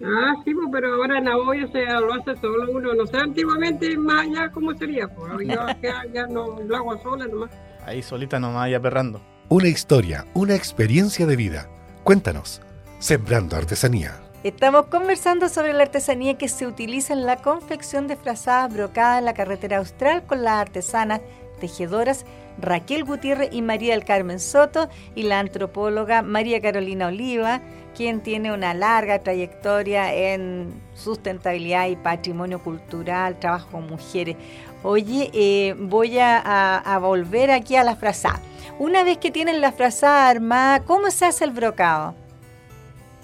Ah, 0.04 0.34
sí, 0.44 0.54
pues, 0.54 0.68
pero 0.70 0.94
ahora 0.94 1.18
en 1.18 1.24
la 1.24 1.36
olla 1.36 1.66
se 1.68 1.84
lo 1.84 2.12
hace 2.12 2.36
solo 2.36 2.70
uno. 2.70 2.94
No 2.94 3.06
sé, 3.06 3.16
antiguamente 3.16 3.96
más 3.96 4.26
allá 4.26 4.50
cómo 4.50 4.74
sería. 4.74 5.08
Pues 5.08 5.48
yo 5.48 5.66
ya, 5.82 6.04
ya 6.12 6.26
no 6.26 6.60
lo 6.60 6.76
hago 6.76 7.02
sola 7.02 7.26
nomás. 7.26 7.50
Ahí 7.84 8.02
solita 8.02 8.38
nomás, 8.38 8.64
ahí 8.64 8.74
aperrando. 8.74 9.20
Una 9.48 9.68
historia, 9.68 10.26
una 10.34 10.54
experiencia 10.54 11.26
de 11.26 11.36
vida. 11.36 11.68
Cuéntanos. 12.04 12.60
Sembrando 12.98 13.56
artesanía. 13.56 14.20
Estamos 14.42 14.86
conversando 14.86 15.48
sobre 15.48 15.72
la 15.72 15.82
artesanía 15.82 16.38
que 16.38 16.48
se 16.48 16.66
utiliza 16.66 17.12
en 17.12 17.26
la 17.26 17.36
confección 17.36 18.06
de 18.06 18.16
frazadas 18.16 18.72
brocadas 18.72 19.18
en 19.18 19.24
la 19.24 19.34
carretera 19.34 19.78
austral 19.78 20.24
con 20.24 20.44
las 20.44 20.54
artesanas 20.54 21.20
tejedoras 21.60 22.24
Raquel 22.58 23.04
Gutiérrez 23.04 23.50
y 23.52 23.62
María 23.62 23.92
del 23.94 24.04
Carmen 24.04 24.40
Soto 24.40 24.88
y 25.14 25.24
la 25.24 25.40
antropóloga 25.40 26.22
María 26.22 26.60
Carolina 26.60 27.08
Oliva, 27.08 27.60
quien 27.96 28.20
tiene 28.20 28.52
una 28.52 28.74
larga 28.74 29.18
trayectoria 29.20 30.12
en 30.14 30.72
sustentabilidad 30.94 31.86
y 31.88 31.96
patrimonio 31.96 32.58
cultural, 32.62 33.38
trabajo 33.38 33.68
con 33.72 33.86
mujeres. 33.86 34.36
Oye, 34.82 35.30
eh, 35.32 35.74
voy 35.78 36.18
a, 36.18 36.38
a- 36.38 36.78
a 36.94 36.98
volver 36.98 37.50
aquí 37.50 37.74
a 37.76 37.84
la 37.84 37.96
frazada. 37.96 38.40
Una 38.78 39.02
vez 39.02 39.16
que 39.18 39.30
tienen 39.30 39.60
la 39.60 39.72
frazada 39.72 40.28
armada, 40.28 40.80
¿cómo 40.80 41.10
se 41.10 41.24
hace 41.24 41.44
el 41.44 41.50
brocado? 41.52 42.14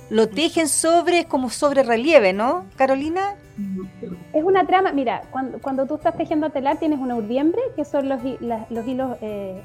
Lo 0.09 0.29
tejen 0.29 0.69
sobre, 0.69 1.27
como 1.27 1.51
sobre 1.51 1.83
relieve, 1.83 2.33
¿no, 2.33 2.65
Carolina? 2.77 3.35
Es 4.33 4.43
una 4.43 4.67
trama, 4.67 4.93
mira, 4.93 5.23
cuando, 5.31 5.59
cuando 5.59 5.87
tú 5.87 5.97
estás 5.97 6.17
tejiendo 6.17 6.49
telar 6.51 6.79
tienes 6.79 6.99
una 6.99 7.15
urdiembre, 7.15 7.61
que 7.77 7.85
son 7.85 8.09
los, 8.09 8.21
la- 8.41 8.67
los 8.71 8.87
hilos 8.87 9.17
eh, 9.21 9.61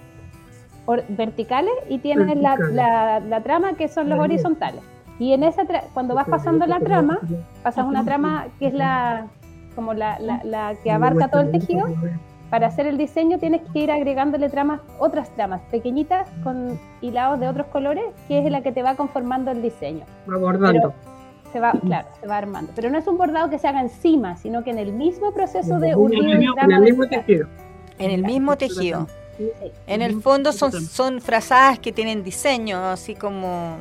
verticales, 1.09 1.71
y 1.89 1.99
tienes 1.99 2.27
la, 2.37 2.51
Verticales. 2.57 2.75
la- 2.75 3.19
la 3.21 3.41
trama, 3.43 3.73
que 3.73 3.87
son 3.87 4.09
los 4.09 4.19
horizontales. 4.19 4.81
Y 5.19 5.33
en 5.33 5.43
esa 5.43 5.63
tra- 5.63 5.83
cuando 5.93 6.13
vas 6.15 6.27
pasando 6.27 6.65
la 6.67 6.79
trama, 6.85 7.19
pasas 7.63 7.85
una 7.85 7.99
trama 8.05 8.45
que 8.59 8.67
es 8.67 8.73
la 8.73 9.27
como 9.75 9.93
la, 9.93 10.17
la- 10.19 10.43
la 10.43 10.73
que 10.83 10.91
abarca 10.91 11.27
todo 11.29 11.41
el 11.41 11.51
tejido. 11.51 11.85
Para 12.49 12.67
hacer 12.67 12.87
el 12.87 12.97
diseño 12.97 13.39
tienes 13.39 13.61
que 13.73 13.79
ir 13.79 13.91
agregándole 13.91 14.49
tramas, 14.49 14.79
otras 14.99 15.29
tramas 15.31 15.59
pequeñitas 15.69 16.29
con 16.43 16.79
hilados 17.01 17.39
de 17.41 17.47
otros 17.49 17.67
colores, 17.67 18.05
que 18.29 18.39
es 18.45 18.49
la 18.49 18.61
que 18.61 18.71
te 18.71 18.81
va 18.83 18.95
conformando 18.95 19.51
el 19.51 19.61
diseño. 19.61 20.05
Abordando. 20.33 20.93
Se 21.51 21.59
va, 21.59 21.71
claro, 21.73 22.07
se 22.21 22.27
va 22.27 22.37
armando. 22.37 22.71
Pero 22.75 22.89
no 22.89 22.97
es 22.97 23.07
un 23.07 23.17
bordado 23.17 23.49
que 23.49 23.57
se 23.59 23.67
haga 23.67 23.81
encima, 23.81 24.37
sino 24.37 24.63
que 24.63 24.69
en 24.71 24.77
el 24.79 24.93
mismo 24.93 25.33
proceso 25.33 25.79
de 25.79 25.93
mismo- 25.95 26.33
En 26.63 26.71
el 26.71 26.81
mismo 26.81 27.05
tejido. 27.07 27.47
En 27.99 28.11
el 28.11 28.23
mismo 28.23 28.55
tejido. 28.55 29.07
En 29.87 30.01
el 30.01 30.21
fondo 30.21 30.51
son, 30.51 30.71
son 30.71 31.21
frazadas 31.21 31.79
que 31.79 31.91
tienen 31.91 32.23
diseño, 32.23 32.79
así 32.89 33.13
como... 33.15 33.77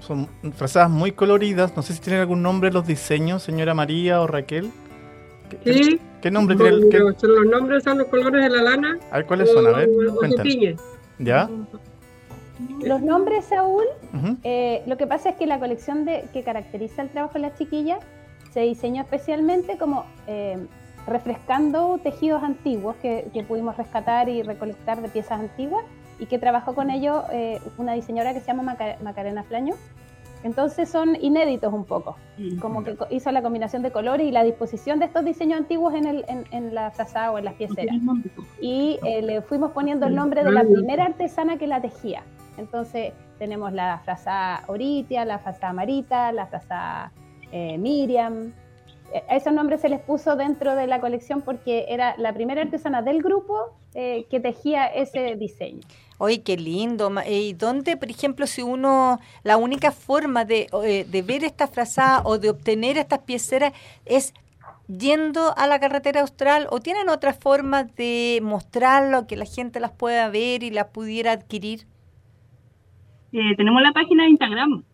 Son 0.00 0.28
frazadas 0.54 0.90
muy 0.90 1.12
coloridas. 1.12 1.76
No 1.76 1.82
sé 1.82 1.94
si 1.94 2.00
tienen 2.00 2.20
algún 2.20 2.42
nombre 2.42 2.70
los 2.72 2.86
diseños, 2.86 3.42
señora 3.42 3.74
María 3.74 4.20
o 4.20 4.26
Raquel. 4.26 4.70
¿Qué, 5.64 5.74
Sí. 5.74 6.00
qué 6.22 6.30
nombre 6.30 6.54
tiene 6.56 6.70
el- 6.70 6.88
qué- 6.90 6.98
Los, 7.00 7.16
son 7.20 7.34
los 7.34 7.46
nombres 7.46 7.82
son 7.82 7.98
los 7.98 8.06
colores 8.06 8.42
de 8.44 8.50
la 8.50 8.62
lana. 8.62 8.98
A 9.10 9.16
ver, 9.18 9.26
¿cuáles 9.26 9.50
son? 9.50 9.66
A 9.66 9.70
ver, 9.78 9.88
tiñe. 10.42 10.76
¿Ya? 11.18 11.50
Los 12.84 13.00
nombres, 13.02 13.46
Saúl, 13.46 13.84
eh, 14.44 14.82
lo 14.86 14.96
que 14.96 15.06
pasa 15.06 15.30
es 15.30 15.36
que 15.36 15.46
la 15.46 15.58
colección 15.58 16.04
de, 16.04 16.24
que 16.32 16.42
caracteriza 16.44 17.02
el 17.02 17.08
trabajo 17.08 17.34
de 17.34 17.40
las 17.40 17.58
chiquillas 17.58 17.98
se 18.52 18.60
diseñó 18.60 19.02
especialmente 19.02 19.76
como 19.78 20.04
eh, 20.26 20.58
refrescando 21.06 21.98
tejidos 22.02 22.42
antiguos 22.42 22.96
que, 22.96 23.28
que 23.32 23.42
pudimos 23.42 23.76
rescatar 23.76 24.28
y 24.28 24.42
recolectar 24.42 25.00
de 25.02 25.08
piezas 25.08 25.40
antiguas 25.40 25.84
y 26.18 26.26
que 26.26 26.38
trabajó 26.38 26.74
con 26.74 26.90
ello 26.90 27.24
eh, 27.32 27.60
una 27.78 27.92
diseñadora 27.94 28.34
que 28.34 28.40
se 28.40 28.46
llama 28.46 28.62
Maca- 28.62 28.96
Macarena 29.02 29.42
Flaño. 29.42 29.74
Entonces 30.42 30.88
son 30.88 31.16
inéditos 31.20 31.70
un 31.70 31.84
poco, 31.84 32.16
como 32.60 32.82
que 32.82 32.96
hizo 33.10 33.30
la 33.30 33.42
combinación 33.42 33.82
de 33.82 33.90
colores 33.90 34.26
y 34.26 34.30
la 34.32 34.42
disposición 34.42 34.98
de 34.98 35.04
estos 35.04 35.22
diseños 35.22 35.58
antiguos 35.60 35.92
en, 35.94 36.06
el, 36.06 36.24
en, 36.28 36.44
en 36.50 36.74
la 36.74 36.90
frazada 36.92 37.30
o 37.32 37.36
en 37.38 37.44
las 37.44 37.54
pieceras. 37.54 37.94
Y 38.58 38.98
eh, 39.04 39.20
le 39.20 39.42
fuimos 39.42 39.72
poniendo 39.72 40.06
el 40.06 40.14
nombre 40.14 40.42
de 40.42 40.50
la 40.50 40.62
primera 40.78 41.04
artesana 41.04 41.58
que 41.58 41.66
la 41.66 41.82
tejía. 41.82 42.22
Entonces 42.56 43.12
tenemos 43.38 43.72
la 43.74 43.98
frazada 44.02 44.62
Oritia, 44.68 45.26
la 45.26 45.40
frazada 45.40 45.74
Marita, 45.74 46.32
la 46.32 46.46
frazada 46.46 47.12
eh, 47.52 47.76
Miriam. 47.76 48.52
A 49.28 49.36
esos 49.36 49.52
nombres 49.52 49.80
se 49.80 49.88
les 49.88 50.00
puso 50.00 50.36
dentro 50.36 50.74
de 50.74 50.86
la 50.86 51.00
colección 51.00 51.42
porque 51.42 51.86
era 51.88 52.14
la 52.18 52.32
primera 52.32 52.62
artesana 52.62 53.02
del 53.02 53.22
grupo 53.22 53.74
eh, 53.94 54.26
que 54.30 54.40
tejía 54.40 54.86
ese 54.86 55.36
diseño. 55.36 55.80
Oye, 56.18 56.42
qué 56.42 56.56
lindo. 56.56 57.10
eh, 57.24 57.40
¿Y 57.40 57.52
dónde, 57.54 57.96
por 57.96 58.10
ejemplo, 58.10 58.46
si 58.46 58.62
uno, 58.62 59.18
la 59.42 59.56
única 59.56 59.90
forma 59.90 60.44
de, 60.44 60.68
eh, 60.84 61.06
de 61.08 61.22
ver 61.22 61.44
esta 61.44 61.66
frazada 61.66 62.22
o 62.24 62.38
de 62.38 62.50
obtener 62.50 62.98
estas 62.98 63.20
pieceras 63.20 63.72
es 64.04 64.34
yendo 64.86 65.54
a 65.56 65.66
la 65.66 65.78
carretera 65.78 66.20
austral 66.20 66.66
o 66.70 66.80
tienen 66.80 67.08
otra 67.08 67.32
forma 67.32 67.84
de 67.84 68.40
mostrarlo, 68.42 69.26
que 69.26 69.36
la 69.36 69.44
gente 69.44 69.80
las 69.80 69.92
pueda 69.92 70.28
ver 70.28 70.62
y 70.62 70.70
las 70.70 70.86
pudiera 70.88 71.32
adquirir? 71.32 71.86
Eh, 73.32 73.56
tenemos 73.56 73.80
la 73.82 73.92
página 73.92 74.24
de 74.24 74.30
Instagram, 74.30 74.84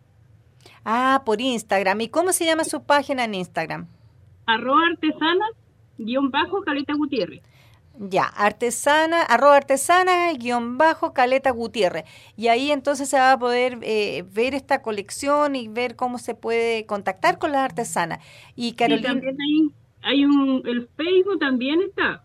Ah, 0.84 1.22
por 1.24 1.40
Instagram. 1.40 2.00
¿Y 2.02 2.08
cómo 2.08 2.32
se 2.32 2.44
llama 2.44 2.62
su 2.62 2.84
página 2.84 3.24
en 3.24 3.34
Instagram? 3.34 3.88
Arroba 4.46 4.86
artesanas, 4.90 5.50
guion 5.98 6.30
bajo, 6.30 6.62
Caleta 6.62 6.94
Gutiérrez. 6.94 7.42
Ya, 7.98 8.24
artesana, 8.26 9.22
arroba 9.22 9.56
artesana, 9.56 10.30
guion 10.34 10.76
bajo, 10.76 11.14
caleta 11.14 11.50
Gutiérrez. 11.50 12.04
Y 12.36 12.48
ahí 12.48 12.70
entonces 12.70 13.08
se 13.08 13.16
va 13.18 13.32
a 13.32 13.38
poder 13.38 13.78
eh, 13.82 14.22
ver 14.30 14.54
esta 14.54 14.82
colección 14.82 15.56
y 15.56 15.68
ver 15.68 15.96
cómo 15.96 16.18
se 16.18 16.34
puede 16.34 16.84
contactar 16.86 17.38
con 17.38 17.52
las 17.52 17.62
artesanas. 17.64 18.18
Y 18.54 18.74
Y 18.84 19.00
Carolina, 19.00 19.02
también 19.02 19.36
hay, 19.38 19.74
hay 20.00 20.24
un, 20.24 20.62
el 20.66 20.88
Facebook 20.96 21.38
también 21.38 21.82
está. 21.82 22.24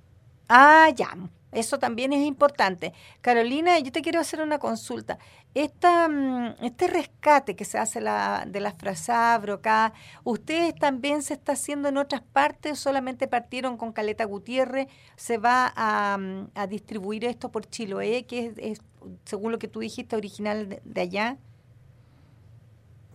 ah, 0.50 0.90
ya, 0.96 1.10
eso 1.52 1.80
también 1.80 2.14
es 2.14 2.26
importante. 2.26 2.94
Carolina, 3.22 3.80
yo 3.80 3.92
te 3.92 4.02
quiero 4.02 4.20
hacer 4.20 4.42
una 4.42 4.60
consulta. 4.60 5.20
Esta, 5.54 6.08
mm, 6.08 6.56
este 6.64 6.88
rescate 6.88 7.56
que 7.58 7.66
se 7.66 7.78
hace 7.78 8.00
la, 8.00 8.46
de 8.48 8.62
las 8.62 8.74
frazadas, 8.76 9.42
brocadas, 9.42 9.92
¿ustedes 10.24 10.74
también 10.76 11.22
se 11.24 11.34
está 11.34 11.54
haciendo 11.54 11.90
en 11.90 11.98
otras 11.98 12.22
partes 12.22 12.80
solamente 12.80 13.28
partieron 13.28 13.76
con 13.78 13.92
Caleta 13.92 14.24
Gutiérrez? 14.26 14.88
¿Se 15.18 15.38
va 15.38 15.74
a, 15.76 16.18
mm, 16.18 16.52
a 16.56 16.68
distribuir 16.68 17.26
esto 17.26 17.52
por 17.52 17.66
Chiloé, 17.66 18.26
que 18.26 18.46
es, 18.48 18.58
es, 18.58 18.82
según 19.26 19.52
lo 19.52 19.60
que 19.60 19.68
tú 19.68 19.82
dijiste, 19.82 20.16
original 20.16 20.80
de, 20.84 21.02
allá? 21.02 21.38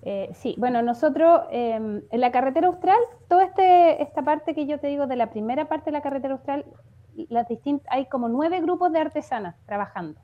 Eh, 0.03 0.31
sí, 0.35 0.55
bueno, 0.59 0.83
nosotros 0.83 1.41
eh, 1.51 1.75
en 1.75 2.21
la 2.21 2.31
carretera 2.33 2.69
austral, 2.69 2.99
toda 3.29 3.45
este, 3.45 4.03
esta 4.03 4.23
parte 4.23 4.55
que 4.55 4.67
yo 4.67 4.79
te 4.79 4.89
digo 4.89 5.07
de 5.07 5.17
la 5.17 5.31
primera 5.31 5.69
parte 5.69 5.87
de 5.87 5.93
la 5.93 6.03
carretera 6.03 6.35
austral, 6.35 6.65
las 7.31 7.49
distin- 7.49 7.83
hay 7.89 8.07
como 8.07 8.29
nueve 8.29 8.61
grupos 8.61 8.93
de 8.93 9.01
artesanas 9.01 9.57
trabajando. 9.67 10.21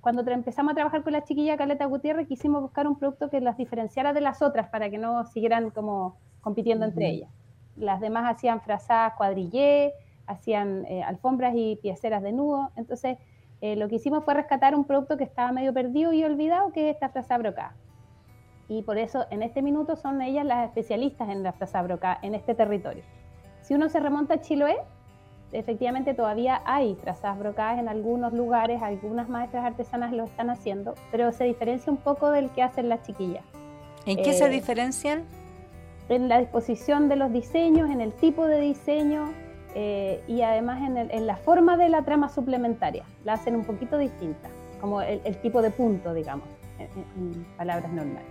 Cuando 0.00 0.22
empezamos 0.30 0.72
a 0.72 0.74
trabajar 0.74 1.02
con 1.02 1.12
la 1.12 1.24
chiquilla 1.24 1.56
Caleta 1.56 1.84
Gutiérrez, 1.86 2.28
quisimos 2.28 2.62
buscar 2.62 2.86
un 2.86 2.98
producto 2.98 3.30
que 3.30 3.40
las 3.40 3.56
diferenciara 3.56 4.12
de 4.12 4.20
las 4.20 4.42
otras 4.42 4.68
para 4.68 4.90
que 4.90 4.98
no 4.98 5.24
siguieran 5.24 5.70
como 5.70 6.16
compitiendo 6.40 6.86
entre 6.86 7.08
ellas. 7.08 7.30
las 7.76 8.00
demás 8.00 8.24
hacían 8.28 8.60
frazadas 8.60 9.14
cuadrillé, 9.16 9.92
hacían 10.26 10.84
eh, 10.86 11.02
alfombras 11.02 11.54
y 11.56 11.76
pieceras 11.76 12.22
de 12.22 12.32
nudo. 12.32 12.70
Entonces, 12.76 13.18
eh, 13.60 13.76
lo 13.76 13.88
que 13.88 13.96
hicimos 13.96 14.24
fue 14.24 14.34
rescatar 14.34 14.74
un 14.74 14.84
producto 14.84 15.16
que 15.16 15.24
estaba 15.24 15.52
medio 15.52 15.72
perdido 15.72 16.12
y 16.12 16.24
olvidado, 16.24 16.72
que 16.72 16.90
es 16.90 16.94
esta 16.94 17.08
frazada 17.08 17.38
brocada. 17.38 17.76
Y 18.68 18.82
por 18.82 18.98
eso, 18.98 19.26
en 19.30 19.42
este 19.42 19.62
minuto, 19.62 19.96
son 19.96 20.20
ellas 20.22 20.44
las 20.44 20.66
especialistas 20.66 21.28
en 21.30 21.42
la 21.42 21.52
frazada 21.52 21.84
brocada 21.84 22.18
en 22.22 22.34
este 22.34 22.54
territorio. 22.54 23.02
Si 23.62 23.74
uno 23.74 23.88
se 23.88 23.98
remonta 23.98 24.34
a 24.34 24.40
Chiloé, 24.40 24.76
efectivamente 25.52 26.14
todavía 26.14 26.62
hay 26.64 26.94
frazadas 26.96 27.38
brocadas 27.38 27.78
en 27.78 27.88
algunos 27.88 28.32
lugares, 28.32 28.82
algunas 28.82 29.28
maestras 29.28 29.64
artesanas 29.64 30.12
lo 30.12 30.24
están 30.24 30.50
haciendo, 30.50 30.94
pero 31.10 31.32
se 31.32 31.44
diferencia 31.44 31.92
un 31.92 31.98
poco 31.98 32.30
del 32.30 32.50
que 32.50 32.62
hacen 32.62 32.88
las 32.88 33.02
chiquillas. 33.02 33.44
¿En 34.06 34.16
qué 34.22 34.32
se 34.32 34.48
diferencian? 34.48 35.24
En 36.08 36.28
la 36.28 36.38
disposición 36.38 37.08
de 37.08 37.16
los 37.16 37.32
diseños, 37.32 37.90
en 37.90 38.00
el 38.00 38.12
tipo 38.12 38.46
de 38.46 38.60
diseño, 38.60 39.28
eh, 39.74 40.22
y 40.26 40.40
además 40.42 40.80
en, 40.82 41.26
la 41.26 41.36
forma 41.36 41.76
de 41.76 41.88
la 41.88 42.02
trama 42.02 42.28
suplementaria. 42.28 43.04
La 43.24 43.34
hacen 43.34 43.54
un 43.54 43.64
poquito 43.64 43.98
distinta, 43.98 44.48
como 44.80 45.02
el, 45.02 45.36
tipo 45.42 45.60
de 45.60 45.70
punto, 45.70 46.14
digamos, 46.14 46.48
en, 46.78 47.44
palabras 47.56 47.92
normales. 47.92 48.26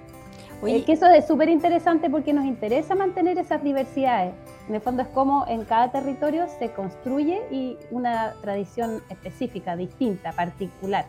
Oye, 0.62 0.84
que 0.84 0.94
eso 0.94 1.06
es 1.08 1.28
súper 1.28 1.50
interesante 1.50 2.10
porque 2.10 2.34
nos 2.34 2.46
interesa 2.46 2.96
mantener 2.96 3.38
esas 3.38 3.64
diversidades. 3.64 4.34
En 4.68 4.76
el 4.76 4.82
fondo 4.82 5.04
es 5.04 5.08
como 5.10 5.46
en 5.48 5.66
cada 5.66 5.92
territorio 5.92 6.48
se 6.60 6.72
construye 6.72 7.42
y 7.52 7.78
una 7.92 8.34
tradición 8.42 9.04
específica, 9.10 9.76
distinta, 9.76 10.32
particular. 10.32 11.06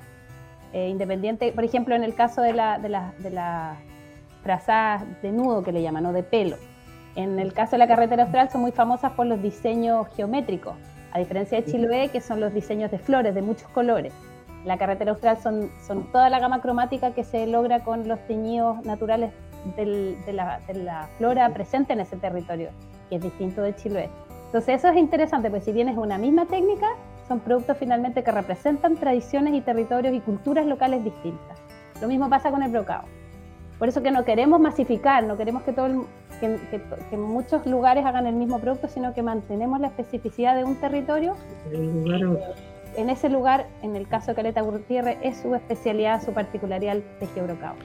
Eh, 0.75 0.89
independiente, 0.89 1.53
por 1.53 1.65
ejemplo, 1.65 1.95
en 1.95 2.05
el 2.05 2.15
caso 2.15 2.43
de 2.43 2.53
las 2.53 2.83
de 2.83 2.91
la, 2.91 3.15
de 3.19 3.31
la 3.31 3.77
frazadas 4.43 5.05
de 5.23 5.33
nudo 5.33 5.63
que 5.63 5.73
le 5.73 5.81
llaman, 5.81 6.05
o 6.05 6.13
de 6.13 6.23
pelo 6.23 6.57
en 7.19 7.41
el 7.41 7.53
caso 7.53 7.73
de 7.73 7.79
la 7.79 7.89
carretera 7.89 8.23
austral 8.23 8.49
son 8.49 8.61
muy 8.61 8.71
famosas 8.71 9.13
por 9.13 9.27
los 9.27 9.43
diseños 9.43 10.07
geométricos, 10.15 10.75
a 11.11 11.19
diferencia 11.19 11.61
de 11.61 11.65
Chiloé, 11.65 12.11
que 12.11 12.21
son 12.21 12.39
los 12.39 12.55
diseños 12.55 12.93
de 12.93 12.99
flores 12.99 13.35
de 13.35 13.43
muchos 13.43 13.69
colores. 13.71 14.13
La 14.69 14.77
carretera 14.77 15.13
austral 15.13 15.39
son, 15.39 15.71
toda 16.13 16.29
la 16.29 16.41
gama 16.41 16.61
cromática 16.61 17.13
que 17.13 17.25
se 17.25 17.47
logra 17.47 17.85
con 17.85 18.07
los 18.07 18.19
teñidos 18.27 18.85
naturales 18.85 19.33
de, 19.77 20.31
la, 20.31 21.09
flora 21.17 21.49
presente 21.55 21.95
en 21.95 22.01
ese 22.01 22.19
territorio, 22.19 22.69
que 23.09 23.17
es 23.17 23.23
distinto 23.23 23.63
de 23.63 23.75
Chiloé. 23.75 24.11
Entonces 24.45 24.77
eso 24.77 24.89
es 24.89 24.99
interesante, 24.99 25.49
pues 25.49 25.65
si 25.65 25.73
bien 25.73 25.89
es 25.89 25.97
una 25.97 26.19
misma 26.19 26.45
técnica, 26.45 26.87
son 27.29 27.41
productos 27.41 27.79
finalmente 27.79 28.23
que 28.23 28.31
representan 28.31 28.97
tradiciones 28.97 29.55
y 29.55 29.63
territorios 29.63 30.15
y 30.15 30.21
culturas 30.21 30.67
locales 30.67 31.03
distintas. 31.03 31.59
Lo 32.03 32.07
mismo 32.07 32.29
pasa 32.29 32.51
con 32.51 32.63
el 32.63 32.71
brocado. 32.71 33.05
Por 33.79 33.89
eso 33.89 34.03
que 34.03 34.11
no 34.11 34.27
queremos 34.27 34.61
masificar, 34.61 35.25
no 35.25 35.39
queremos 35.39 35.63
que 35.63 35.73
todo 35.73 35.87
el, 35.87 36.03
que, 36.41 37.17
muchos 37.17 37.65
lugares 37.65 38.05
hagan 38.05 38.27
el 38.27 38.35
mismo 38.35 38.59
producto, 38.59 38.87
sino 38.89 39.15
que 39.15 39.23
mantenemos 39.23 39.81
la 39.81 39.87
especificidad 39.87 40.57
de 40.57 40.65
un 40.65 40.77
territorio. 40.77 41.37
En 42.97 43.11
ese 43.11 43.29
lugar, 43.29 43.69
en 43.83 43.97
el 43.97 44.09
caso 44.09 44.29
de 44.29 44.35
Caleta 44.35 44.61
Gutiérrez, 44.61 45.19
es 45.23 45.39
su 45.39 45.55
especialidad, 45.55 46.25
su 46.25 46.33
particularidad 46.33 46.99
tejido 47.21 47.47
brocado. 47.47 47.77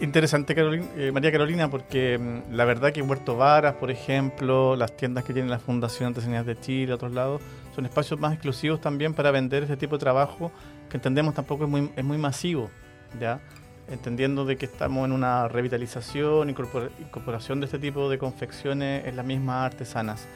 Interesante, 0.00 0.54
eh, 0.96 1.10
María 1.10 1.32
Carolina, 1.32 1.70
porque 1.70 2.18
mm, 2.18 2.52
la 2.54 2.66
verdad 2.66 2.92
que 2.92 3.00
Huerto 3.00 3.36
Varas, 3.36 3.74
por 3.74 3.90
ejemplo, 3.90 4.76
las 4.76 4.94
tiendas 4.94 5.24
que 5.24 5.32
tiene 5.32 5.48
la 5.48 5.58
Fundación 5.58 6.08
Artesanías 6.08 6.44
de 6.44 6.58
Chile, 6.60 6.92
otros 6.92 7.12
lados, 7.12 7.40
son 7.74 7.86
espacios 7.86 8.20
más 8.20 8.34
exclusivos 8.34 8.80
también 8.80 9.14
para 9.14 9.30
vender 9.30 9.62
este 9.62 9.78
tipo 9.78 9.96
de 9.96 10.00
trabajo 10.00 10.52
que 10.90 10.98
entendemos 10.98 11.34
tampoco 11.34 11.64
es 11.64 11.70
muy, 11.70 11.90
es 11.96 12.04
muy 12.04 12.18
masivo, 12.18 12.68
¿ya? 13.18 13.40
entendiendo 13.90 14.44
de 14.44 14.56
que 14.56 14.66
estamos 14.66 15.04
en 15.04 15.12
una 15.12 15.48
revitalización, 15.48 16.48
incorporación 16.50 17.60
de 17.60 17.66
este 17.66 17.78
tipo 17.78 18.08
de 18.08 18.18
confecciones 18.18 19.06
en 19.06 19.16
las 19.16 19.26
mismas 19.26 19.66
artesanas. 19.66 20.26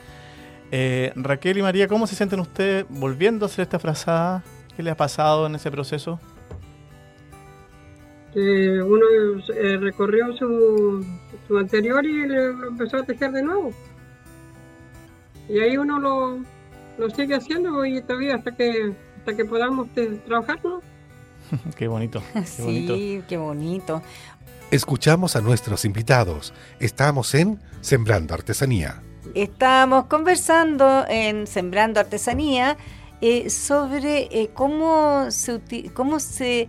Eh, 0.76 1.12
Raquel 1.14 1.58
y 1.58 1.62
María, 1.62 1.86
¿cómo 1.86 2.08
se 2.08 2.16
sienten 2.16 2.40
ustedes 2.40 2.84
volviendo 2.88 3.44
a 3.44 3.46
hacer 3.46 3.62
esta 3.62 3.78
frazada? 3.78 4.42
¿Qué 4.76 4.82
les 4.82 4.92
ha 4.92 4.96
pasado 4.96 5.46
en 5.46 5.54
ese 5.54 5.70
proceso? 5.70 6.18
Que 8.32 8.82
uno 8.82 9.06
eh, 9.54 9.76
recorrió 9.76 10.36
su, 10.36 11.06
su, 11.46 11.58
anterior 11.58 12.04
y 12.04 12.26
lo 12.26 12.66
empezó 12.66 12.96
a 12.96 13.04
tejer 13.04 13.30
de 13.30 13.44
nuevo. 13.44 13.72
Y 15.48 15.60
ahí 15.60 15.76
uno 15.76 16.00
lo, 16.00 16.40
lo 16.98 17.10
sigue 17.10 17.36
haciendo 17.36 17.86
y 17.86 18.02
todavía 18.02 18.34
hasta 18.34 18.50
que 18.56 18.94
hasta 19.18 19.36
que 19.36 19.44
podamos 19.44 19.86
trabajarlo. 20.26 20.82
qué 21.76 21.86
bonito. 21.86 22.20
sí, 22.44 23.22
qué 23.28 23.36
bonito. 23.36 24.02
Escuchamos 24.72 25.36
a 25.36 25.40
nuestros 25.40 25.84
invitados. 25.84 26.52
Estamos 26.80 27.32
en 27.36 27.60
Sembrando 27.80 28.34
Artesanía. 28.34 29.04
Estamos 29.34 30.04
conversando 30.04 31.04
en 31.08 31.48
Sembrando 31.48 31.98
Artesanía 31.98 32.76
eh, 33.20 33.50
sobre 33.50 34.28
eh, 34.30 34.50
cómo 34.54 35.28
se, 35.32 35.60
cómo 35.92 36.20
se 36.20 36.68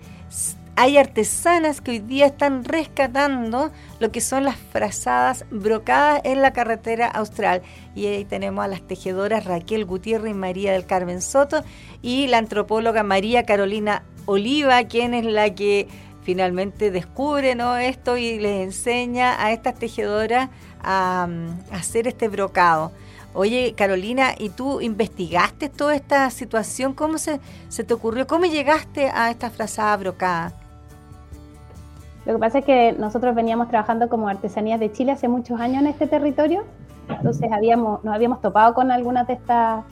hay 0.75 0.97
artesanas 0.97 1.79
que 1.79 1.91
hoy 1.91 1.99
día 1.99 2.25
están 2.25 2.63
rescatando 2.63 3.71
lo 3.99 4.11
que 4.11 4.19
son 4.19 4.45
las 4.45 4.57
frazadas 4.57 5.45
brocadas 5.51 6.21
en 6.23 6.41
la 6.41 6.53
carretera 6.53 7.07
austral. 7.07 7.61
Y 7.93 8.07
ahí 8.07 8.25
tenemos 8.25 8.65
a 8.65 8.67
las 8.67 8.81
tejedoras 8.81 9.45
Raquel 9.45 9.85
Gutiérrez 9.85 10.31
y 10.31 10.33
María 10.33 10.73
del 10.73 10.87
Carmen 10.87 11.21
Soto 11.21 11.63
y 12.01 12.25
la 12.27 12.39
antropóloga 12.39 13.03
María 13.03 13.43
Carolina 13.43 14.03
Oliva, 14.25 14.83
quien 14.85 15.13
es 15.13 15.25
la 15.25 15.53
que 15.53 15.87
finalmente 16.23 16.89
descubre 16.89 17.53
¿no? 17.53 17.77
esto 17.77 18.17
y 18.17 18.39
les 18.39 18.63
enseña 18.63 19.41
a 19.41 19.51
estas 19.51 19.75
tejedoras 19.75 20.49
a, 20.85 21.27
hacer 21.71 22.07
este 22.07 22.27
brocado. 22.27 22.91
Oye, 23.33 23.73
Carolina, 23.75 24.29
¿y 24.37 24.49
tú 24.49 24.79
investigaste 24.79 25.67
toda 25.67 25.95
esta 25.95 26.29
situación? 26.29 26.93
¿Cómo 26.93 27.17
se, 27.17 27.41
se 27.67 27.83
te 27.83 27.93
ocurrió? 27.93 28.27
¿Cómo 28.27 28.45
llegaste 28.45 29.09
a 29.13 29.29
esta 29.29 29.49
frazada 29.49 29.97
brocada? 29.97 30.53
Lo 32.25 32.33
que 32.33 32.39
pasa 32.39 32.59
es 32.59 32.65
que 32.65 32.93
nosotros 32.93 33.35
veníamos 33.35 33.67
trabajando 33.67 34.07
como 34.09 34.29
artesanías 34.29 34.79
de 34.79 34.91
Chile 34.91 35.11
hace 35.11 35.27
muchos 35.27 35.59
años 35.59 35.81
en 35.81 35.87
este 35.87 36.07
territorio, 36.07 36.63
entonces 37.09 37.51
habíamos, 37.51 38.03
nos 38.03 38.15
habíamos 38.15 38.41
topado 38.41 38.73
con 38.73 38.89
algunas 38.91 39.27
de 39.27 39.33
estas 39.33 39.83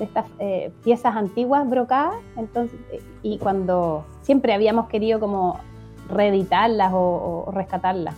de 0.00 0.06
estas 0.06 0.24
eh, 0.38 0.72
piezas 0.82 1.14
antiguas 1.14 1.68
brocadas, 1.68 2.14
entonces, 2.36 2.78
y 3.22 3.38
cuando 3.38 4.04
siempre 4.22 4.54
habíamos 4.54 4.88
querido 4.88 5.20
como 5.20 5.60
reeditarlas 6.08 6.90
o, 6.94 7.50
rescatarlas. 7.54 8.16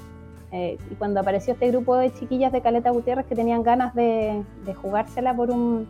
Eh, 0.53 0.77
y 0.91 0.95
cuando 0.97 1.21
apareció 1.21 1.55
este 1.55 1.69
grupo 1.71 1.97
de 1.97 2.13
chiquillas 2.13 2.53
de 2.53 2.61
Caleta 2.61 2.91
Gutiérrez 2.91 3.27
que 3.27 3.35
tenían 3.35 3.63
ganas 3.63 3.95
de, 3.95 4.45
jugársela 4.81 5.35
por 5.35 5.51
un, 5.51 5.89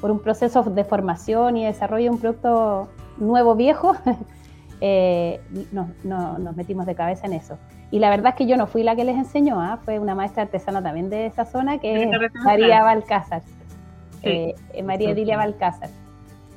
por 0.00 0.10
un 0.12 0.20
proceso 0.20 0.62
de 0.62 0.84
formación 0.84 1.56
y 1.56 1.64
desarrollo 1.64 2.04
de 2.04 2.10
un 2.10 2.20
producto 2.20 2.88
nuevo, 3.18 3.56
viejo, 3.56 3.94
eh, 4.80 5.40
nos, 5.72 6.56
metimos 6.56 6.86
de 6.86 6.94
cabeza 6.94 7.26
en 7.26 7.32
eso. 7.32 7.58
Y 7.90 7.98
la 7.98 8.08
verdad 8.10 8.28
es 8.28 8.34
que 8.36 8.46
yo 8.46 8.56
no 8.56 8.66
fui 8.66 8.82
la 8.82 8.96
que 8.96 9.04
les 9.04 9.16
enseñó, 9.16 9.60
¿ah? 9.60 9.78
fue 9.84 9.98
una 9.98 10.14
maestra 10.14 10.44
artesana 10.44 10.82
también 10.82 11.10
de 11.10 11.26
esa 11.26 11.44
zona, 11.44 11.78
que 11.78 12.04
es 12.04 12.08
María 12.44 12.82
Balcázar. 12.82 13.42
Eh, 14.24 14.54
María 14.82 15.14
Dilia 15.14 15.36
Balcázar, 15.36 15.90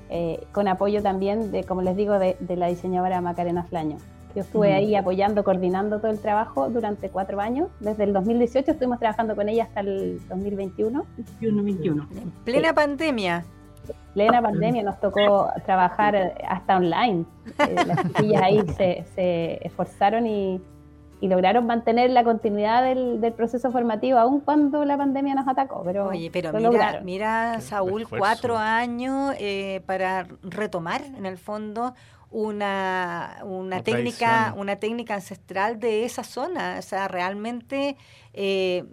eh, 0.10 0.46
con 0.54 0.68
apoyo 0.68 1.02
también, 1.02 1.52
de, 1.52 1.64
como 1.64 1.82
les 1.82 1.98
digo, 1.98 2.18
de, 2.18 2.38
la 2.56 2.68
diseñadora 2.68 3.20
Macarena 3.20 3.64
Flaño. 3.64 3.98
Yo 4.36 4.42
estuve 4.42 4.74
ahí 4.74 4.96
apoyando, 4.96 5.44
coordinando 5.44 6.00
todo 6.00 6.12
el 6.12 6.20
trabajo 6.20 6.70
durante 6.70 7.10
cuatro 7.10 7.40
años. 7.40 7.70
Desde 7.80 8.04
el 8.04 8.14
2018 8.14 8.72
estuvimos 8.72 9.00
trabajando 9.00 9.36
con 9.36 9.50
ella 9.50 9.64
hasta 9.64 9.80
el 9.80 10.20
2021. 10.28 11.06
2021. 11.18 12.08
En 12.16 12.32
plena 12.44 12.74
pandemia. 12.74 13.46
Plena 14.14 14.42
pandemia, 14.42 14.84
nos 14.84 15.00
tocó 15.00 15.50
trabajar 15.66 16.36
hasta 16.48 16.78
online. 16.78 17.26
Eh, 17.60 17.76
las 17.86 18.04
chiquillas 18.04 18.42
ahí 18.42 18.62
se, 18.76 19.06
se 19.16 19.66
esforzaron 19.66 20.28
y, 20.28 20.62
y 21.20 21.28
lograron 21.28 21.66
mantener 21.66 22.10
la 22.12 22.24
continuidad 22.24 22.84
del, 22.84 23.20
del, 23.22 23.34
proceso 23.34 23.72
formativo 23.72 24.20
aun 24.20 24.40
cuando 24.42 24.86
la 24.86 24.98
pandemia 24.98 25.36
nos 25.36 25.48
atacó. 25.48 25.82
Pero 25.84 26.10
Oye, 26.10 26.30
pero 26.32 26.52
mira, 26.54 27.02
mira, 27.04 27.62
Saúl, 27.62 28.08
cuatro 28.08 28.58
años 28.58 29.34
eh, 29.40 29.82
para 29.86 30.28
retomar 30.44 31.02
en 31.04 31.26
el 31.26 31.38
fondo 31.38 31.94
una, 32.30 33.40
una 33.44 33.84
técnica 33.84 34.54
una 34.58 34.76
técnica 34.76 35.16
ancestral 35.16 35.80
de 35.80 36.06
esa 36.06 36.24
zona. 36.24 36.76
O 36.80 36.82
sea 36.82 37.08
realmente 37.08 37.96
eh, 38.34 38.84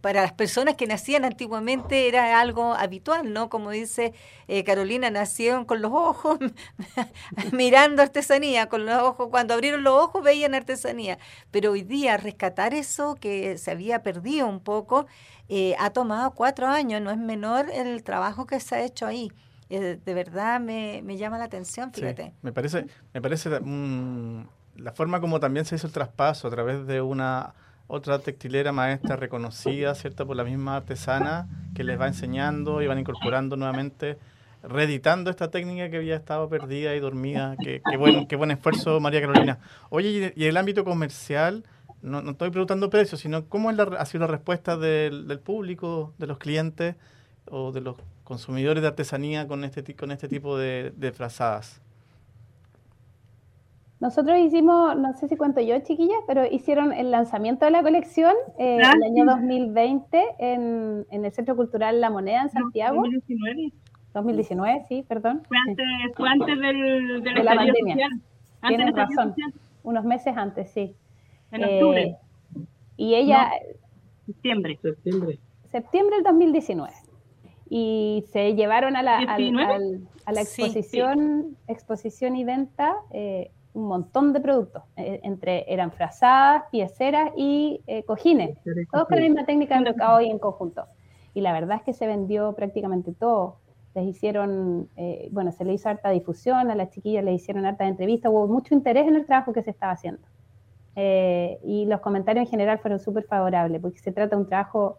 para 0.00 0.22
las 0.22 0.32
personas 0.32 0.74
que 0.74 0.86
nacían 0.86 1.24
antiguamente 1.24 2.08
era 2.08 2.40
algo 2.40 2.74
habitual 2.74 3.32
no 3.32 3.48
como 3.48 3.70
dice 3.70 4.12
eh, 4.48 4.64
Carolina 4.64 5.08
nacieron 5.10 5.64
con 5.64 5.80
los 5.80 5.92
ojos 5.92 6.38
mirando 7.52 8.02
artesanía 8.02 8.68
con 8.68 8.84
los 8.84 9.00
ojos 9.00 9.28
cuando 9.30 9.54
abrieron 9.54 9.84
los 9.84 9.94
ojos 9.94 10.22
veían 10.22 10.54
artesanía. 10.54 11.18
Pero 11.50 11.72
hoy 11.72 11.82
día 11.82 12.16
rescatar 12.16 12.74
eso 12.74 13.14
que 13.14 13.58
se 13.58 13.70
había 13.70 14.02
perdido 14.02 14.46
un 14.48 14.60
poco 14.60 15.06
eh, 15.48 15.74
ha 15.78 15.90
tomado 15.90 16.32
cuatro 16.32 16.66
años 16.66 17.00
no 17.00 17.10
es 17.10 17.18
menor 17.18 17.70
el 17.70 18.02
trabajo 18.02 18.46
que 18.46 18.58
se 18.60 18.74
ha 18.74 18.82
hecho 18.82 19.06
ahí 19.06 19.30
eh, 19.74 19.98
de 20.04 20.14
verdad 20.14 20.60
me, 20.60 21.00
me, 21.02 21.16
llama 21.16 21.38
la 21.38 21.44
atención, 21.44 21.92
fíjate. 21.92 22.34
me 22.42 22.52
parece, 22.52 22.86
me 23.14 23.22
parece 23.22 23.48
la 23.50 24.92
forma 24.92 25.20
como 25.20 25.40
también 25.40 25.64
se 25.64 25.76
hizo 25.76 25.86
el 25.86 25.92
traspaso 25.92 26.48
a 26.48 26.50
través 26.50 26.86
de 26.86 27.00
una 27.00 27.54
otra 27.86 28.18
textilera 28.18 28.72
maestra 28.72 29.16
reconocida, 29.16 29.94
¿cierto? 29.94 30.26
Por 30.26 30.36
la 30.36 30.44
misma 30.44 30.76
artesana 30.76 31.48
que 31.74 31.84
les 31.84 32.00
va 32.00 32.06
enseñando 32.06 32.82
y 32.82 32.86
van 32.86 32.98
incorporando 32.98 33.56
nuevamente, 33.56 34.18
reeditando 34.62 35.30
esta 35.30 35.50
técnica 35.50 35.90
que 35.90 35.96
había 35.96 36.16
estado 36.16 36.48
perdida 36.48 36.94
y 36.94 37.00
dormida. 37.00 37.56
Qué, 37.62 37.82
qué 37.88 37.96
buen, 37.96 38.26
qué 38.26 38.36
buen 38.36 38.50
esfuerzo, 38.50 38.98
María 39.00 39.20
Carolina. 39.20 39.58
Oye, 39.90 40.32
y, 40.36 40.42
y 40.42 40.46
el 40.46 40.56
ámbito 40.56 40.84
comercial, 40.84 41.64
no, 42.00 42.22
no 42.22 42.32
estoy 42.32 42.50
preguntando 42.50 42.88
precios, 42.88 43.20
sino 43.20 43.46
cómo 43.46 43.70
es 43.70 43.76
la, 43.76 43.84
ha 43.98 44.06
sido 44.06 44.20
la 44.22 44.32
respuesta 44.32 44.76
del, 44.76 45.28
del 45.28 45.40
público, 45.40 46.14
de 46.18 46.26
los 46.26 46.38
clientes 46.38 46.96
o 47.50 47.72
de 47.72 47.80
los 47.80 47.96
consumidores 48.24 48.82
de 48.82 48.88
artesanía 48.88 49.46
con 49.48 49.64
este, 49.64 49.82
ti- 49.82 49.94
con 49.94 50.10
este 50.10 50.28
tipo 50.28 50.56
de, 50.56 50.92
de 50.96 51.12
frazadas. 51.12 51.80
Nosotros 54.00 54.36
hicimos, 54.40 54.96
no 54.96 55.12
sé 55.16 55.28
si 55.28 55.36
cuento 55.36 55.60
yo, 55.60 55.78
chiquillas, 55.80 56.18
pero 56.26 56.44
hicieron 56.44 56.92
el 56.92 57.12
lanzamiento 57.12 57.64
de 57.66 57.70
la 57.70 57.82
colección 57.82 58.34
eh, 58.58 58.76
el 58.78 58.84
año 58.84 59.22
sí. 59.22 59.40
2020 59.40 60.24
en, 60.40 61.06
en 61.10 61.24
el 61.24 61.30
Centro 61.32 61.54
Cultural 61.54 62.00
La 62.00 62.10
Moneda 62.10 62.42
en 62.42 62.50
Santiago. 62.50 62.96
2019. 62.96 63.72
2019, 64.14 64.84
sí, 64.88 65.04
perdón. 65.08 65.42
Fue 65.46 65.56
antes, 65.68 65.86
fue 66.16 66.28
antes 66.28 66.58
del, 66.58 67.22
del 67.22 67.34
De 67.34 67.44
la 67.44 67.54
pandemia. 67.54 67.94
social. 67.94 68.10
Antes 68.60 68.76
Tienes 68.76 68.94
razón. 68.94 69.28
social, 69.30 69.54
Unos 69.84 70.04
meses 70.04 70.36
antes, 70.36 70.70
sí. 70.70 70.94
En 71.52 71.62
Eh, 71.62 71.74
octubre, 71.76 72.16
y 72.96 73.14
ella, 73.14 73.50
septiembre. 74.26 74.78
Septiembre. 74.82 75.38
septiembre 75.70 76.16
del 76.16 76.24
2019. 76.24 76.92
Y 77.74 78.24
se 78.30 78.54
llevaron 78.54 78.96
a 78.96 79.02
la, 79.02 79.16
al- 79.20 79.38
19? 79.38 79.74
al- 79.74 80.00
a 80.26 80.32
la 80.32 80.40
Sí, 80.42 80.60
exposición, 80.62 81.56
exposición 81.66 82.36
y 82.36 82.44
venta 82.44 82.94
eh, 83.12 83.50
un 83.72 83.86
montón 83.86 84.34
de 84.34 84.40
productos. 84.40 84.82
Eh, 84.96 85.20
entre 85.22 85.64
eran 85.72 85.90
frazadas, 85.90 86.64
pieceras 86.70 87.30
y 87.34 87.80
eh, 87.86 88.04
cojines. 88.04 88.58
Todos 88.92 89.08
con 89.08 89.16
la 89.16 89.22
misma 89.22 89.46
técnica 89.46 89.76
de 89.78 89.84
mercado 89.84 90.20
y 90.20 90.28
en 90.28 90.38
conjunto. 90.38 90.84
Y 91.32 91.40
la 91.40 91.54
verdad 91.54 91.78
es 91.78 91.82
que 91.82 91.94
se 91.94 92.06
vendió 92.06 92.52
prácticamente 92.52 93.12
todo. 93.14 93.56
Les 93.94 94.04
hicieron, 94.04 94.90
eh, 94.96 95.28
bueno, 95.32 95.50
se 95.50 95.64
le 95.64 95.72
hizo 95.72 95.88
harta 95.88 96.10
difusión, 96.10 96.70
a 96.70 96.74
las 96.74 96.90
chiquillas 96.90 97.24
le 97.24 97.32
hicieron 97.32 97.64
harta 97.64 97.86
entrevistas, 97.86 98.30
hubo 98.30 98.46
mucho 98.48 98.74
interés 98.74 99.08
en 99.08 99.16
el 99.16 99.24
trabajo 99.24 99.54
que 99.54 99.62
se 99.62 99.70
estaba 99.70 99.92
haciendo. 99.92 100.20
Y 101.64 101.86
los 101.86 102.00
comentarios 102.00 102.44
en 102.44 102.50
general 102.50 102.78
fueron 102.80 103.00
súper 103.00 103.24
favorables, 103.24 103.80
porque 103.80 103.98
se 103.98 104.12
trata 104.12 104.36
de 104.36 104.42
un 104.42 104.48
trabajo 104.48 104.98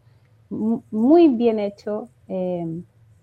mu- 0.49 0.81
muy 0.89 1.27
bien 1.27 1.59
hecho, 1.59 2.09
eh, 2.27 2.65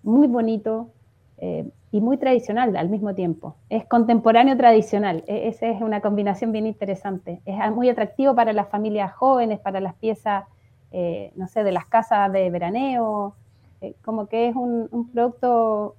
muy 0.03 0.27
bonito 0.27 0.93
eh, 1.37 1.69
y 1.91 2.01
muy 2.01 2.17
tradicional 2.17 2.75
al 2.77 2.89
mismo 2.89 3.13
tiempo. 3.15 3.57
Es 3.69 3.85
contemporáneo 3.85 4.55
tradicional, 4.57 5.23
e- 5.27 5.47
esa 5.47 5.67
es 5.67 5.81
una 5.81 6.01
combinación 6.01 6.51
bien 6.51 6.67
interesante. 6.67 7.41
Es 7.45 7.57
muy 7.71 7.89
atractivo 7.89 8.35
para 8.35 8.53
las 8.53 8.69
familias 8.69 9.13
jóvenes, 9.13 9.59
para 9.59 9.79
las 9.81 9.95
piezas, 9.95 10.45
eh, 10.91 11.31
no 11.35 11.47
sé, 11.47 11.63
de 11.63 11.71
las 11.71 11.85
casas 11.85 12.31
de 12.31 12.49
veraneo, 12.49 13.35
como 14.03 14.27
que 14.27 14.47
es 14.49 14.55
un 14.55 15.09
producto 15.11 15.95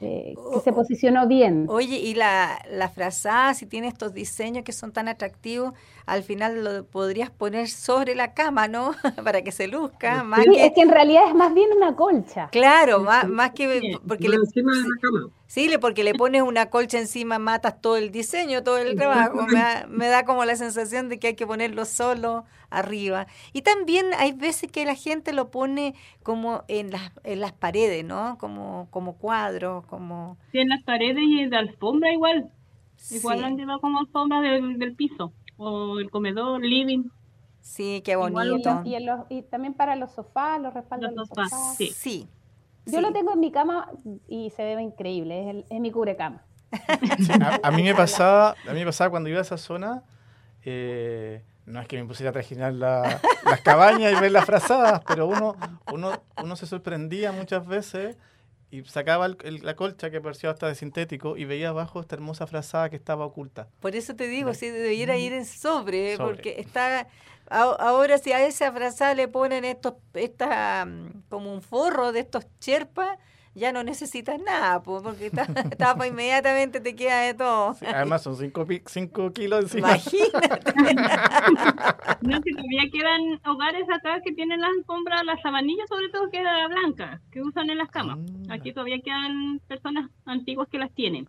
eh, 0.00 0.34
que 0.52 0.60
se 0.60 0.72
posicionó 0.72 1.26
bien. 1.26 1.66
Oye, 1.68 1.96
y 1.98 2.14
la, 2.14 2.58
la 2.70 2.88
frazada, 2.88 3.54
si 3.54 3.66
tiene 3.66 3.88
estos 3.88 4.14
diseños 4.14 4.64
que 4.64 4.72
son 4.72 4.92
tan 4.92 5.08
atractivos, 5.08 5.74
al 6.06 6.22
final 6.22 6.62
lo 6.62 6.86
podrías 6.86 7.30
poner 7.30 7.68
sobre 7.68 8.14
la 8.14 8.34
cama, 8.34 8.68
¿no? 8.68 8.92
Para 9.24 9.42
que 9.42 9.52
se 9.52 9.66
luzca, 9.68 10.22
más 10.22 10.44
Sí, 10.44 10.50
que... 10.50 10.66
es 10.66 10.72
que 10.72 10.82
en 10.82 10.90
realidad 10.90 11.28
es 11.28 11.34
más 11.34 11.52
bien 11.54 11.70
una 11.76 11.96
colcha. 11.96 12.48
Claro, 12.50 13.00
más, 13.00 13.28
más 13.28 13.52
que... 13.52 13.80
Sí, 13.80 13.96
Porque 14.06 14.28
Por 14.28 14.30
le, 14.30 14.36
encima 14.36 14.72
de 14.74 14.82
la 14.82 14.96
cama. 15.00 15.30
Sí, 15.46 15.68
le- 15.68 15.78
porque 15.78 16.04
le 16.04 16.14
pones 16.14 16.42
una 16.42 16.70
colcha 16.70 16.98
encima, 16.98 17.38
matas 17.38 17.80
todo 17.80 17.96
el 17.96 18.10
diseño, 18.10 18.62
todo 18.62 18.78
el 18.78 18.96
trabajo. 18.96 19.42
Me 19.46 19.58
da, 19.58 19.86
me 19.88 20.06
da 20.08 20.24
como 20.24 20.44
la 20.44 20.56
sensación 20.56 21.08
de 21.08 21.18
que 21.18 21.28
hay 21.28 21.34
que 21.34 21.46
ponerlo 21.46 21.84
solo 21.84 22.44
arriba. 22.70 23.26
Y 23.52 23.62
también 23.62 24.06
hay 24.18 24.32
veces 24.32 24.70
que 24.70 24.84
la 24.84 24.94
gente 24.94 25.32
lo 25.32 25.50
pone 25.50 25.94
como 26.22 26.64
en 26.68 26.90
las, 26.90 27.12
en 27.24 27.40
las 27.40 27.52
paredes, 27.52 28.04
¿no? 28.04 28.36
Como, 28.38 28.88
como 28.90 29.16
cuadros, 29.18 29.84
como... 29.86 30.36
Sí, 30.52 30.58
en 30.58 30.68
las 30.68 30.82
paredes 30.82 31.22
y 31.22 31.46
de 31.46 31.56
alfombra 31.56 32.12
igual. 32.12 32.50
Igual 33.10 33.36
Sí. 33.36 33.40
lo 33.42 33.46
han 33.46 33.56
llevado 33.56 33.80
como 33.80 33.98
alfombra 34.00 34.40
del, 34.40 34.78
del 34.78 34.94
piso. 34.96 35.32
O 35.58 35.98
el 36.00 36.10
comedor, 36.10 36.60
living. 36.64 37.04
Sí, 37.60 38.00
qué 38.04 38.12
en 38.12 38.20
bonito. 38.32 38.70
los- 38.74 38.86
y 38.86 38.94
en 38.94 39.06
los- 39.06 39.20
y 39.28 39.42
también 39.42 39.74
para 39.74 39.96
los 39.96 40.12
sofás, 40.14 40.60
los 40.60 40.72
respaldos 40.74 41.10
Los 41.12 41.14
de 41.14 41.16
los 41.18 41.28
sofás, 41.28 41.50
sofás. 41.50 41.76
sí. 41.76 41.88
Sí. 41.94 42.28
Yo 42.86 42.98
sí. 42.98 43.00
lo 43.00 43.12
tengo 43.12 43.32
en 43.32 43.40
mi 43.40 43.50
cama 43.52 43.90
y 44.28 44.50
se 44.50 44.62
ve 44.74 44.80
increíble, 44.82 45.42
es, 45.42 45.48
el- 45.48 45.64
es 45.70 45.80
mi 45.80 45.90
cubrecama. 45.90 46.42
Sí, 47.18 47.32
a, 47.40 47.60
a 47.62 47.70
mí 47.70 47.82
me 47.82 47.94
pasaba, 47.94 48.54
a 48.68 48.72
mí 48.72 48.80
me 48.80 48.86
pasaba 48.86 49.10
cuando 49.10 49.28
iba 49.28 49.38
a 49.38 49.42
esa 49.42 49.56
zona, 49.58 50.02
eh, 50.64 51.42
no 51.64 51.80
es 51.80 51.88
que 51.88 51.96
me 52.00 52.06
pusiera 52.06 52.30
a 52.30 52.32
trajinar 52.32 52.72
la- 52.74 53.20
las 53.44 53.60
cabañas 53.62 54.12
y 54.12 54.20
ver 54.20 54.32
las 54.32 54.44
frazadas, 54.44 55.02
pero 55.06 55.26
uno, 55.26 55.56
uno, 55.92 56.22
uno 56.42 56.56
se 56.56 56.66
sorprendía 56.66 57.32
muchas 57.32 57.66
veces 57.66 58.16
y 58.70 58.82
sacaba 58.84 59.26
el- 59.26 59.38
el- 59.44 59.64
la 59.64 59.74
colcha 59.74 60.10
que 60.10 60.20
parecía 60.20 60.50
hasta 60.50 60.66
de 60.68 60.74
sintético 60.74 61.36
y 61.36 61.44
veía 61.44 61.68
abajo 61.70 62.00
esta 62.00 62.14
hermosa 62.16 62.46
frazada 62.46 62.90
que 62.90 62.96
estaba 62.96 63.24
oculta. 63.24 63.68
Por 63.80 63.94
eso 63.96 64.14
te 64.16 64.26
digo, 64.28 64.54
si 64.54 64.68
debiera 64.70 65.16
ir 65.16 65.32
en 65.32 65.44
sobre, 65.46 66.16
Sobre. 66.16 66.34
porque 66.34 66.60
está 66.60 67.06
ahora 67.50 68.18
si 68.18 68.32
a 68.32 68.44
esa 68.46 68.72
frazada 68.72 69.14
le 69.14 69.28
ponen 69.28 69.64
estos 69.64 69.94
esta 70.14 70.84
mm, 70.86 71.22
como 71.28 71.52
un 71.52 71.62
forro 71.62 72.12
de 72.12 72.20
estos 72.20 72.46
cherpas, 72.58 73.18
ya 73.54 73.72
no 73.72 73.82
necesitas 73.82 74.38
nada, 74.38 74.82
po, 74.82 75.02
porque 75.02 75.30
ta- 75.30 75.46
tapa 75.78 76.06
inmediatamente 76.06 76.78
te 76.80 76.94
queda 76.94 77.20
de 77.22 77.32
todo. 77.34 77.72
Sí, 77.74 77.86
además 77.86 78.22
son 78.22 78.36
5 78.36 79.32
kilos 79.32 79.60
encima. 79.62 79.88
Imagínate. 79.96 80.72
No, 82.22 82.40
que 82.42 82.50
todavía 82.52 82.82
quedan 82.92 83.40
hogares 83.46 83.86
acá 83.92 84.20
que 84.24 84.32
tienen 84.32 84.60
las 84.60 84.70
alfombras, 84.78 85.24
las 85.24 85.40
sabanillas 85.42 85.88
sobre 85.88 86.08
todo 86.08 86.28
que 86.30 86.42
la 86.42 86.66
blanca, 86.68 87.20
que 87.30 87.40
usan 87.40 87.70
en 87.70 87.78
las 87.78 87.88
camas. 87.90 88.18
Mm. 88.18 88.50
Aquí 88.50 88.72
todavía 88.72 88.98
quedan 89.02 89.60
personas 89.68 90.10
antiguas 90.24 90.68
que 90.68 90.78
las 90.78 90.92
tienen. 90.92 91.28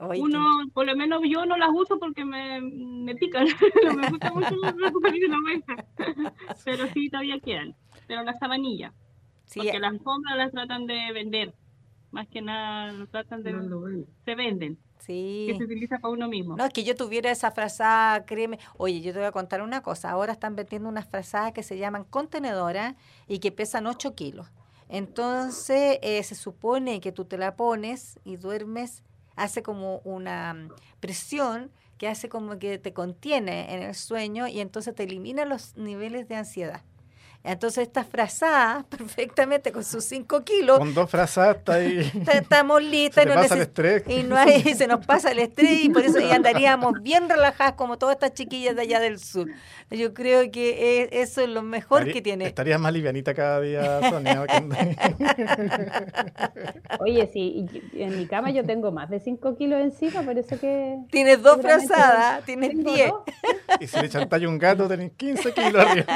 Oye, 0.00 0.20
Uno, 0.20 0.44
por 0.72 0.86
lo 0.86 0.96
menos 0.96 1.22
yo 1.28 1.46
no 1.46 1.56
las 1.56 1.70
uso 1.72 1.98
porque 1.98 2.24
me, 2.24 2.60
me 2.60 3.14
pican. 3.14 3.46
no 3.84 3.94
me 3.94 4.08
gusta 4.08 4.32
mucho 4.32 4.56
la 4.62 5.38
oveja. 5.38 5.84
Pero 6.64 6.86
sí, 6.88 7.08
todavía 7.08 7.38
quedan. 7.40 7.74
Pero 8.06 8.22
las 8.22 8.38
sabanillas, 8.38 8.92
sí, 9.44 9.60
porque 9.60 9.78
las 9.78 9.92
alfombras 9.92 10.36
las 10.36 10.52
tratan 10.52 10.86
de 10.86 11.12
vender. 11.12 11.54
Más 12.10 12.28
que 12.28 12.40
nada, 12.42 12.92
lo 12.92 13.08
tratan 13.08 13.42
de... 13.42 13.52
No. 13.52 13.82
Se 14.24 14.36
venden, 14.36 14.78
sí. 14.98 15.46
que 15.48 15.58
se 15.58 15.64
utiliza 15.64 15.98
para 15.98 16.14
uno 16.14 16.28
mismo. 16.28 16.56
No, 16.56 16.64
es 16.64 16.72
que 16.72 16.84
yo 16.84 16.94
tuviera 16.94 17.28
esa 17.30 17.50
frazada, 17.50 18.24
créeme. 18.24 18.60
Oye, 18.76 19.00
yo 19.00 19.12
te 19.12 19.18
voy 19.18 19.26
a 19.26 19.32
contar 19.32 19.62
una 19.62 19.82
cosa. 19.82 20.10
Ahora 20.10 20.32
están 20.32 20.54
vendiendo 20.54 20.88
unas 20.88 21.08
frazadas 21.08 21.52
que 21.52 21.64
se 21.64 21.76
llaman 21.76 22.04
contenedoras 22.04 22.94
y 23.26 23.40
que 23.40 23.50
pesan 23.50 23.88
8 23.88 24.14
kilos. 24.14 24.46
Entonces, 24.88 25.98
eh, 26.02 26.22
se 26.22 26.36
supone 26.36 27.00
que 27.00 27.10
tú 27.10 27.24
te 27.24 27.36
la 27.36 27.56
pones 27.56 28.20
y 28.24 28.36
duermes, 28.36 29.02
hace 29.36 29.62
como 29.62 29.98
una 30.04 30.68
presión 31.00 31.70
que 31.98 32.08
hace 32.08 32.28
como 32.28 32.58
que 32.58 32.78
te 32.78 32.92
contiene 32.92 33.74
en 33.74 33.82
el 33.82 33.94
sueño 33.94 34.48
y 34.48 34.60
entonces 34.60 34.94
te 34.94 35.04
elimina 35.04 35.44
los 35.44 35.76
niveles 35.76 36.28
de 36.28 36.36
ansiedad. 36.36 36.82
Entonces, 37.46 37.86
estas 37.86 38.06
frazadas, 38.06 38.84
perfectamente 38.88 39.70
con 39.70 39.84
sus 39.84 40.02
5 40.04 40.42
kilos, 40.44 40.78
Con 40.78 40.94
dos 40.94 41.10
frazadas 41.10 41.58
está 41.58 41.74
ahí. 41.74 42.10
ta- 42.24 42.32
estamos 42.32 42.82
listas 42.82 43.24
y 43.24 43.28
no 43.28 43.34
pasa 43.34 43.54
el 43.54 43.60
estrés. 43.60 44.02
y 44.08 44.22
no 44.22 44.36
hay, 44.36 44.62
se 44.74 44.86
nos 44.86 45.04
pasa 45.04 45.30
el 45.30 45.38
estrés 45.40 45.84
y 45.84 45.88
por 45.90 46.02
eso 46.02 46.18
ya 46.20 46.36
andaríamos 46.36 46.94
bien 47.02 47.28
relajadas 47.28 47.74
como 47.74 47.98
todas 47.98 48.14
estas 48.14 48.32
chiquillas 48.32 48.74
de 48.74 48.82
allá 48.82 48.98
del 48.98 49.18
sur. 49.18 49.46
Yo 49.90 50.14
creo 50.14 50.50
que 50.50 51.02
es- 51.02 51.08
eso 51.12 51.42
es 51.42 51.48
lo 51.50 51.62
mejor 51.62 51.98
Estaría- 52.00 52.14
que 52.14 52.22
tiene. 52.22 52.46
Estarías 52.46 52.80
más 52.80 52.92
livianita 52.94 53.34
cada 53.34 53.60
día, 53.60 54.00
Sonia. 54.08 54.46
Oye, 57.00 57.28
sí, 57.32 57.66
en 57.94 58.16
mi 58.16 58.26
cama 58.26 58.50
yo 58.50 58.64
tengo 58.64 58.90
más 58.90 59.10
de 59.10 59.20
5 59.20 59.56
kilos 59.56 59.80
encima, 59.82 60.22
por 60.22 60.38
eso 60.38 60.58
que... 60.58 60.96
Tienes 61.10 61.42
dos 61.42 61.56
seguramente 61.56 61.88
frazadas, 61.94 62.44
tienes 62.44 62.70
tengo 62.70 62.94
10, 62.94 63.08
dos. 63.10 63.22
y 63.80 63.86
si 63.86 64.00
le 64.00 64.08
chantáis 64.08 64.46
un 64.46 64.58
gato, 64.58 64.88
tenés 64.88 65.12
15 65.12 65.52
kilos 65.52 65.84
arriba. 65.86 66.06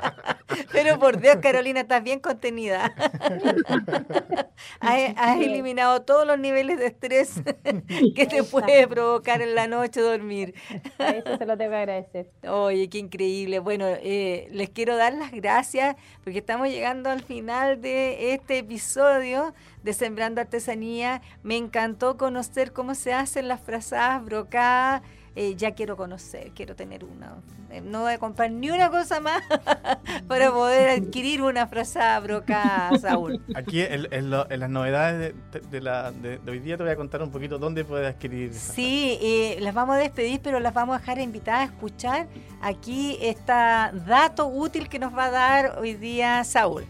pero 0.72 0.98
por 0.98 1.20
Dios, 1.20 1.36
Carolina, 1.42 1.80
estás 1.80 2.02
bien 2.02 2.20
contenida. 2.20 2.92
has, 4.80 5.00
has 5.16 5.40
eliminado 5.40 6.02
todos 6.02 6.26
los 6.26 6.38
niveles 6.38 6.78
de 6.78 6.86
estrés 6.86 7.42
que 8.14 8.26
te 8.26 8.42
puede 8.44 8.86
provocar 8.88 9.42
en 9.42 9.54
la 9.54 9.66
noche 9.66 10.00
dormir. 10.00 10.54
Eso 10.98 11.36
se 11.38 11.46
lo 11.46 11.56
tengo 11.56 11.70
que 11.70 11.76
agradecer. 11.76 12.30
Oye, 12.48 12.88
qué 12.88 12.98
increíble. 12.98 13.58
Bueno, 13.58 13.86
eh, 13.88 14.48
les 14.50 14.70
quiero 14.70 14.96
dar 14.96 15.14
las 15.14 15.32
gracias 15.32 15.96
porque 16.22 16.38
estamos 16.38 16.68
llegando 16.68 17.10
al 17.10 17.22
final 17.22 17.80
de 17.80 18.34
este 18.34 18.58
episodio 18.58 19.54
de 19.82 19.92
Sembrando 19.92 20.40
Artesanía. 20.40 21.22
Me 21.42 21.56
encantó 21.56 22.16
conocer 22.16 22.72
cómo 22.72 22.94
se 22.94 23.12
hacen 23.12 23.48
las 23.48 23.60
frazadas 23.60 24.24
brocadas. 24.24 25.02
Eh, 25.36 25.54
ya 25.56 25.72
quiero 25.72 25.96
conocer, 25.96 26.52
quiero 26.54 26.74
tener 26.74 27.04
una. 27.04 27.36
Eh, 27.70 27.80
no 27.80 28.02
voy 28.02 28.14
a 28.14 28.18
comprar 28.18 28.50
ni 28.50 28.70
una 28.70 28.90
cosa 28.90 29.20
más 29.20 29.42
para 30.28 30.50
poder 30.50 30.90
adquirir 31.00 31.42
una 31.42 31.66
frazada 31.66 32.18
brocada, 32.20 32.98
Saúl. 32.98 33.40
Aquí 33.54 33.80
en, 33.80 34.30
las 34.30 34.70
novedades 34.70 35.34
de, 35.70 35.80
la, 35.80 36.10
de, 36.10 36.40
hoy 36.48 36.58
día 36.58 36.76
te 36.76 36.82
voy 36.82 36.92
a 36.92 36.96
contar 36.96 37.22
un 37.22 37.30
poquito 37.30 37.58
dónde 37.58 37.84
puedes 37.84 38.12
adquirir. 38.12 38.52
Sí, 38.54 39.18
eh, 39.22 39.58
las 39.60 39.74
vamos 39.74 39.96
a 39.96 39.98
despedir, 39.98 40.40
pero 40.42 40.58
las 40.60 40.74
vamos 40.74 40.96
a 40.96 40.98
dejar 40.98 41.20
invitadas 41.20 41.60
a 41.60 41.72
escuchar 41.72 42.26
aquí 42.60 43.18
está 43.20 43.92
dato 44.06 44.46
útil 44.46 44.88
que 44.88 44.98
nos 44.98 45.16
va 45.16 45.26
a 45.26 45.30
dar 45.30 45.78
hoy 45.78 45.94
día 45.94 46.44
Saúl. 46.44 46.84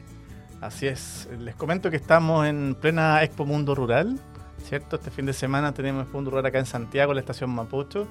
Así 0.61 0.87
es, 0.87 1.29
les 1.39 1.55
comento 1.55 1.91
que 1.91 1.97
estamos 1.97 2.47
en 2.47 2.77
plena 2.79 3.23
Expo 3.23 3.47
Mundo 3.47 3.75
Rural, 3.75 4.21
¿cierto? 4.65 4.97
Este 4.97 5.11
fin 5.11 5.27
de 5.27 5.33
semana 5.33 5.73
tenemos 5.73 6.09
Mundo 6.13 6.31
Rural 6.31 6.47
acá 6.47 6.59
en 6.59 6.67
Santiago, 6.67 7.15
la 7.15 7.21
estación 7.21 7.51
Mapocho, 7.51 8.07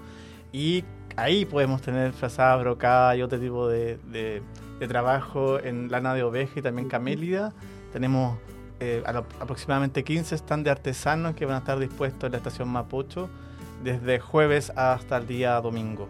y 0.51 0.83
ahí 1.15 1.45
podemos 1.45 1.81
tener 1.81 2.13
frazada, 2.13 2.55
brocada 2.57 3.15
y 3.15 3.21
otro 3.21 3.39
tipo 3.39 3.67
de, 3.67 4.41
trabajo 4.87 5.59
en 5.59 5.91
lana 5.91 6.13
de 6.13 6.23
oveja 6.23 6.59
y 6.59 6.61
también 6.61 6.87
camélida. 6.87 7.53
Tenemos 7.93 8.37
eh, 8.79 9.03
aproximadamente 9.05 10.03
15 10.03 10.37
stands 10.37 10.63
de 10.63 10.71
artesanos 10.71 11.35
que 11.35 11.45
van 11.45 11.55
a 11.55 11.59
estar 11.59 11.79
dispuestos 11.79 12.23
en 12.23 12.31
la 12.31 12.37
estación 12.37 12.69
Mapocho 12.69 13.29
desde 13.83 14.19
jueves 14.19 14.71
hasta 14.75 15.17
el 15.17 15.27
día 15.27 15.59
domingo 15.61 16.07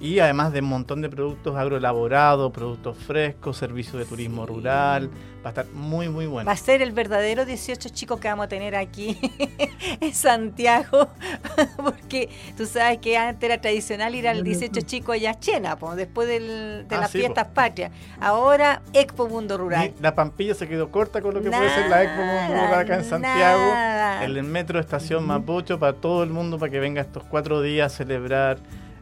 y 0.00 0.20
además 0.20 0.52
de 0.52 0.60
un 0.60 0.66
montón 0.66 1.02
de 1.02 1.08
productos 1.08 1.56
agroelaborados, 1.56 2.52
productos 2.52 2.96
frescos, 2.96 3.56
servicios 3.56 3.98
de 3.98 4.04
turismo 4.04 4.46
rural. 4.46 5.10
Va 5.44 5.46
a 5.46 5.48
estar 5.50 5.66
muy, 5.72 6.08
muy 6.08 6.26
bueno. 6.26 6.46
Va 6.46 6.52
a 6.52 6.56
ser 6.56 6.82
el 6.82 6.92
verdadero 6.92 7.44
18 7.44 7.88
chicos 7.90 8.20
que 8.20 8.28
vamos 8.28 8.46
a 8.46 8.48
tener 8.48 8.74
aquí 8.76 9.16
en 10.00 10.14
Santiago, 10.14 11.08
porque 11.76 12.28
tú 12.56 12.66
sabes 12.66 12.98
que 12.98 13.16
antes 13.16 13.48
era 13.48 13.60
tradicional 13.60 14.14
ir 14.14 14.28
al 14.28 14.42
18 14.42 14.80
chicos 14.82 15.14
allá 15.14 15.30
a 15.30 15.38
Chena, 15.38 15.78
después 15.96 16.28
de 16.28 16.84
ah, 16.90 17.00
las 17.00 17.10
fiestas 17.10 17.48
patrias. 17.48 17.92
Ahora 18.20 18.82
Expo 18.92 19.28
Mundo 19.28 19.58
Rural. 19.58 19.94
la 20.00 20.14
Pampilla 20.14 20.54
se 20.54 20.68
quedó 20.68 20.90
corta 20.90 21.20
con 21.22 21.34
lo 21.34 21.40
que 21.40 21.50
puede 21.50 21.70
ser 21.70 21.88
la 21.88 22.02
Expo 22.04 22.22
Mundo 22.22 22.54
Rural 22.54 22.80
acá 22.80 22.96
en 22.96 23.04
Santiago. 23.04 24.22
El 24.22 24.42
metro 24.44 24.78
Estación 24.78 25.24
Mapocho 25.24 25.78
para 25.78 25.92
todo 25.94 26.22
el 26.22 26.30
mundo, 26.30 26.58
para 26.58 26.70
que 26.70 26.80
venga 26.80 27.00
estos 27.00 27.24
cuatro 27.24 27.62
días 27.62 27.92
a 27.92 27.96
celebrar 27.96 28.58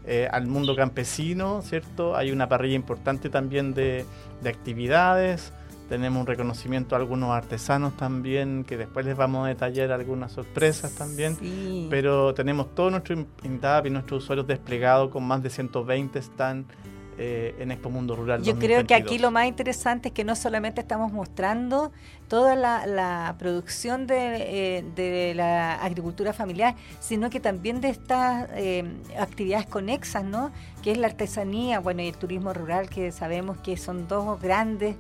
eh, 0.07 0.29
al 0.31 0.47
mundo 0.47 0.77
campesino, 0.77 1.63
¿cierto? 1.63 2.17
Hay 2.17 2.31
una 2.31 2.49
parrilla 2.49 2.77
importante 2.77 3.29
también 3.29 3.75
de, 3.75 4.05
actividades. 4.45 5.53
Tenemos 5.89 6.21
un 6.21 6.27
reconocimiento 6.27 6.95
a 6.95 6.99
algunos 6.99 7.31
artesanos 7.31 7.97
también, 7.97 8.63
que 8.63 8.77
después 8.77 9.05
les 9.05 9.17
vamos 9.17 9.47
a 9.47 9.49
detallar 9.49 9.91
algunas 9.91 10.31
sorpresas 10.33 10.95
también. 10.95 11.89
Pero 11.91 12.35
tenemos 12.35 12.75
todo 12.75 12.91
nuestro 12.91 13.17
INDAP 13.43 13.87
y 13.87 13.91
nuestros 13.91 14.23
usuarios 14.23 14.47
desplegados 14.47 15.11
con 15.11 15.25
más 15.25 15.43
de 15.43 15.51
120 15.51 16.19
están 16.19 16.67
eh, 17.19 17.55
en 17.59 17.71
Expo 17.71 17.89
Mundo 17.89 18.15
Rural. 18.15 18.43
Yo 18.43 18.59
creo 18.59 18.87
que 18.87 18.95
aquí 18.95 19.19
lo 19.19 19.31
más 19.31 19.47
interesante 19.47 20.09
es 20.09 20.15
que 20.15 20.23
no 20.23 20.37
solamente 20.37 20.83
estamos 20.83 21.13
mostrando 21.13 21.91
toda 22.29 22.55
la, 22.57 23.35
producción 23.39 24.07
de, 24.07 24.85
eh, 24.97 25.33
la 25.35 25.77
agricultura 25.77 26.35
familiar, 26.35 26.75
sino 27.01 27.31
que 27.31 27.41
también 27.41 27.81
de 27.81 27.89
estas 27.89 28.49
eh, 28.55 28.85
actividades 29.19 29.67
conexas, 29.67 30.25
¿no? 30.25 30.51
Que 30.83 30.93
es 30.93 30.99
la 30.99 31.07
artesanía, 31.07 31.81
bueno, 31.81 32.03
y 32.03 32.09
el 32.09 32.17
turismo 32.17 32.53
rural, 32.53 32.91
que 32.91 33.11
sabemos 33.13 33.59
que 33.59 33.79
son 33.79 34.07
dos 34.09 34.41
grandes 34.41 34.97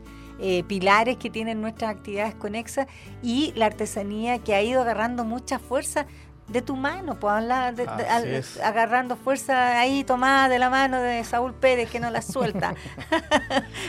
pilares 0.68 1.16
que 1.16 1.30
tienen 1.30 1.62
nuestras 1.62 1.90
actividades 1.96 2.34
conexas 2.34 2.86
y 3.22 3.54
la 3.56 3.64
artesanía 3.64 4.38
que 4.38 4.54
ha 4.54 4.62
ido 4.62 4.82
agarrando 4.82 5.24
mucha 5.24 5.58
fuerza 5.58 6.06
de 6.48 6.62
tu 6.62 6.76
mano, 6.76 7.16
pues 7.16 7.32
hablar 7.32 7.74
agarrando 8.62 9.16
fuerza 9.16 9.78
ahí 9.80 10.04
tomada 10.04 10.48
de 10.48 10.58
la 10.58 10.70
mano 10.70 11.00
de 11.00 11.24
Saúl 11.24 11.52
Pérez 11.54 11.90
que 11.90 11.98
no 11.98 12.10
la 12.10 12.22
suelta. 12.22 12.74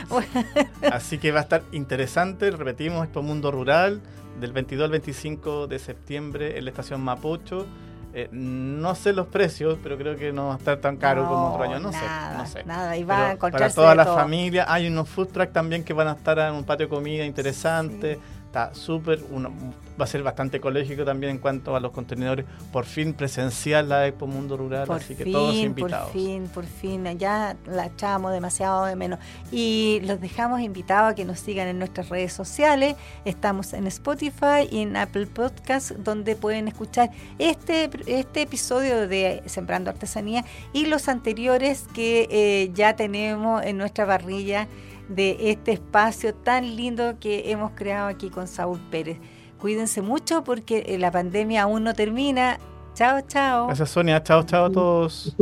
Así 0.92 1.18
que 1.18 1.30
va 1.30 1.40
a 1.40 1.42
estar 1.42 1.62
interesante, 1.72 2.50
repetimos, 2.50 3.04
Expo 3.04 3.22
Mundo 3.22 3.50
Rural 3.50 4.00
del 4.40 4.52
22 4.52 4.84
al 4.84 4.90
25 4.90 5.66
de 5.66 5.78
septiembre 5.78 6.58
en 6.58 6.64
la 6.64 6.70
estación 6.70 7.00
Mapocho. 7.00 7.66
Eh, 8.14 8.28
no 8.32 8.94
sé 8.94 9.12
los 9.12 9.26
precios, 9.26 9.78
pero 9.82 9.98
creo 9.98 10.16
que 10.16 10.32
no 10.32 10.48
va 10.48 10.54
a 10.54 10.56
estar 10.56 10.78
tan 10.78 10.96
caro 10.96 11.28
como 11.28 11.52
otro 11.52 11.64
año. 11.64 11.78
No 11.78 11.92
sé, 11.92 11.98
no 12.36 12.46
sé. 12.46 12.64
Nada, 12.64 12.96
y 12.96 13.04
va 13.04 13.32
a 13.32 13.36
Para 13.36 13.70
toda 13.70 13.94
la 13.94 14.06
familia. 14.06 14.64
Hay 14.66 14.88
unos 14.88 15.08
food 15.08 15.28
trucks 15.28 15.52
también 15.52 15.84
que 15.84 15.92
van 15.92 16.08
a 16.08 16.12
estar 16.12 16.38
en 16.38 16.54
un 16.54 16.64
patio 16.64 16.86
de 16.86 16.90
comida 16.90 17.24
interesante. 17.24 18.18
Está 18.48 18.74
súper, 18.74 19.20
va 19.20 20.04
a 20.04 20.06
ser 20.06 20.22
bastante 20.22 20.56
ecológico 20.56 21.04
también 21.04 21.32
en 21.32 21.38
cuanto 21.38 21.76
a 21.76 21.80
los 21.80 21.92
contenedores. 21.92 22.46
Por 22.72 22.86
fin 22.86 23.12
presencial 23.12 23.90
la 23.90 24.06
Expo 24.06 24.26
Mundo 24.26 24.56
Rural, 24.56 24.90
así 24.90 25.14
que 25.14 25.26
todos 25.26 25.54
invitados. 25.54 26.10
Por 26.10 26.18
fin, 26.18 26.48
por 26.48 26.64
fin, 26.64 27.04
ya 27.18 27.58
la 27.66 27.84
echamos 27.84 28.32
demasiado 28.32 28.86
de 28.86 28.96
menos. 28.96 29.18
Y 29.52 30.00
los 30.04 30.18
dejamos 30.18 30.62
invitados 30.62 31.12
a 31.12 31.14
que 31.14 31.26
nos 31.26 31.40
sigan 31.40 31.68
en 31.68 31.78
nuestras 31.78 32.08
redes 32.08 32.32
sociales. 32.32 32.96
Estamos 33.26 33.74
en 33.74 33.86
Spotify 33.86 34.66
y 34.70 34.80
en 34.80 34.96
Apple 34.96 35.26
Podcast, 35.26 35.90
donde 35.90 36.34
pueden 36.34 36.68
escuchar 36.68 37.10
este, 37.38 37.90
este 38.06 38.40
episodio 38.40 39.06
de 39.06 39.42
Sembrando 39.44 39.90
Artesanía 39.90 40.42
y 40.72 40.86
los 40.86 41.08
anteriores 41.08 41.84
que 41.92 42.26
eh, 42.30 42.70
ya 42.72 42.96
tenemos 42.96 43.62
en 43.62 43.76
nuestra 43.76 44.06
parrilla 44.06 44.68
de 45.08 45.50
este 45.50 45.72
espacio 45.72 46.34
tan 46.34 46.76
lindo 46.76 47.18
que 47.18 47.50
hemos 47.50 47.72
creado 47.72 48.08
aquí 48.08 48.30
con 48.30 48.46
Saúl 48.46 48.80
Pérez. 48.90 49.18
Cuídense 49.58 50.02
mucho 50.02 50.44
porque 50.44 50.84
eh, 50.86 50.98
la 50.98 51.10
pandemia 51.10 51.62
aún 51.62 51.84
no 51.84 51.94
termina. 51.94 52.58
Chao, 52.94 53.20
chao. 53.26 53.66
Gracias, 53.66 53.90
Sonia. 53.90 54.22
Chao, 54.22 54.44
chao 54.44 54.66
a 54.66 54.70
todos. 54.70 55.36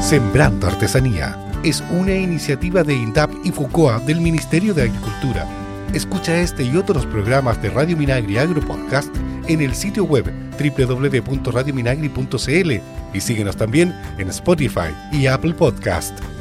Sembrando 0.00 0.66
Artesanía 0.66 1.36
es 1.64 1.82
una 1.90 2.14
iniciativa 2.14 2.84
de 2.84 2.94
INDAP 2.94 3.30
y 3.44 3.50
FUCOA 3.50 3.98
del 4.00 4.20
Ministerio 4.20 4.72
de 4.72 4.82
Agricultura. 4.82 5.46
Escucha 5.92 6.36
este 6.36 6.62
y 6.62 6.76
otros 6.76 7.06
programas 7.06 7.60
de 7.62 7.70
Radio 7.70 7.96
Minagri 7.96 8.38
Agro 8.38 8.60
Podcast 8.60 9.12
en 9.48 9.60
el 9.60 9.74
sitio 9.74 10.04
web 10.04 10.32
www.radiominagri.cl 10.58 12.72
y 13.12 13.20
síguenos 13.20 13.56
también 13.56 13.92
en 14.18 14.28
Spotify 14.28 14.94
y 15.12 15.26
Apple 15.26 15.54
Podcast. 15.54 16.35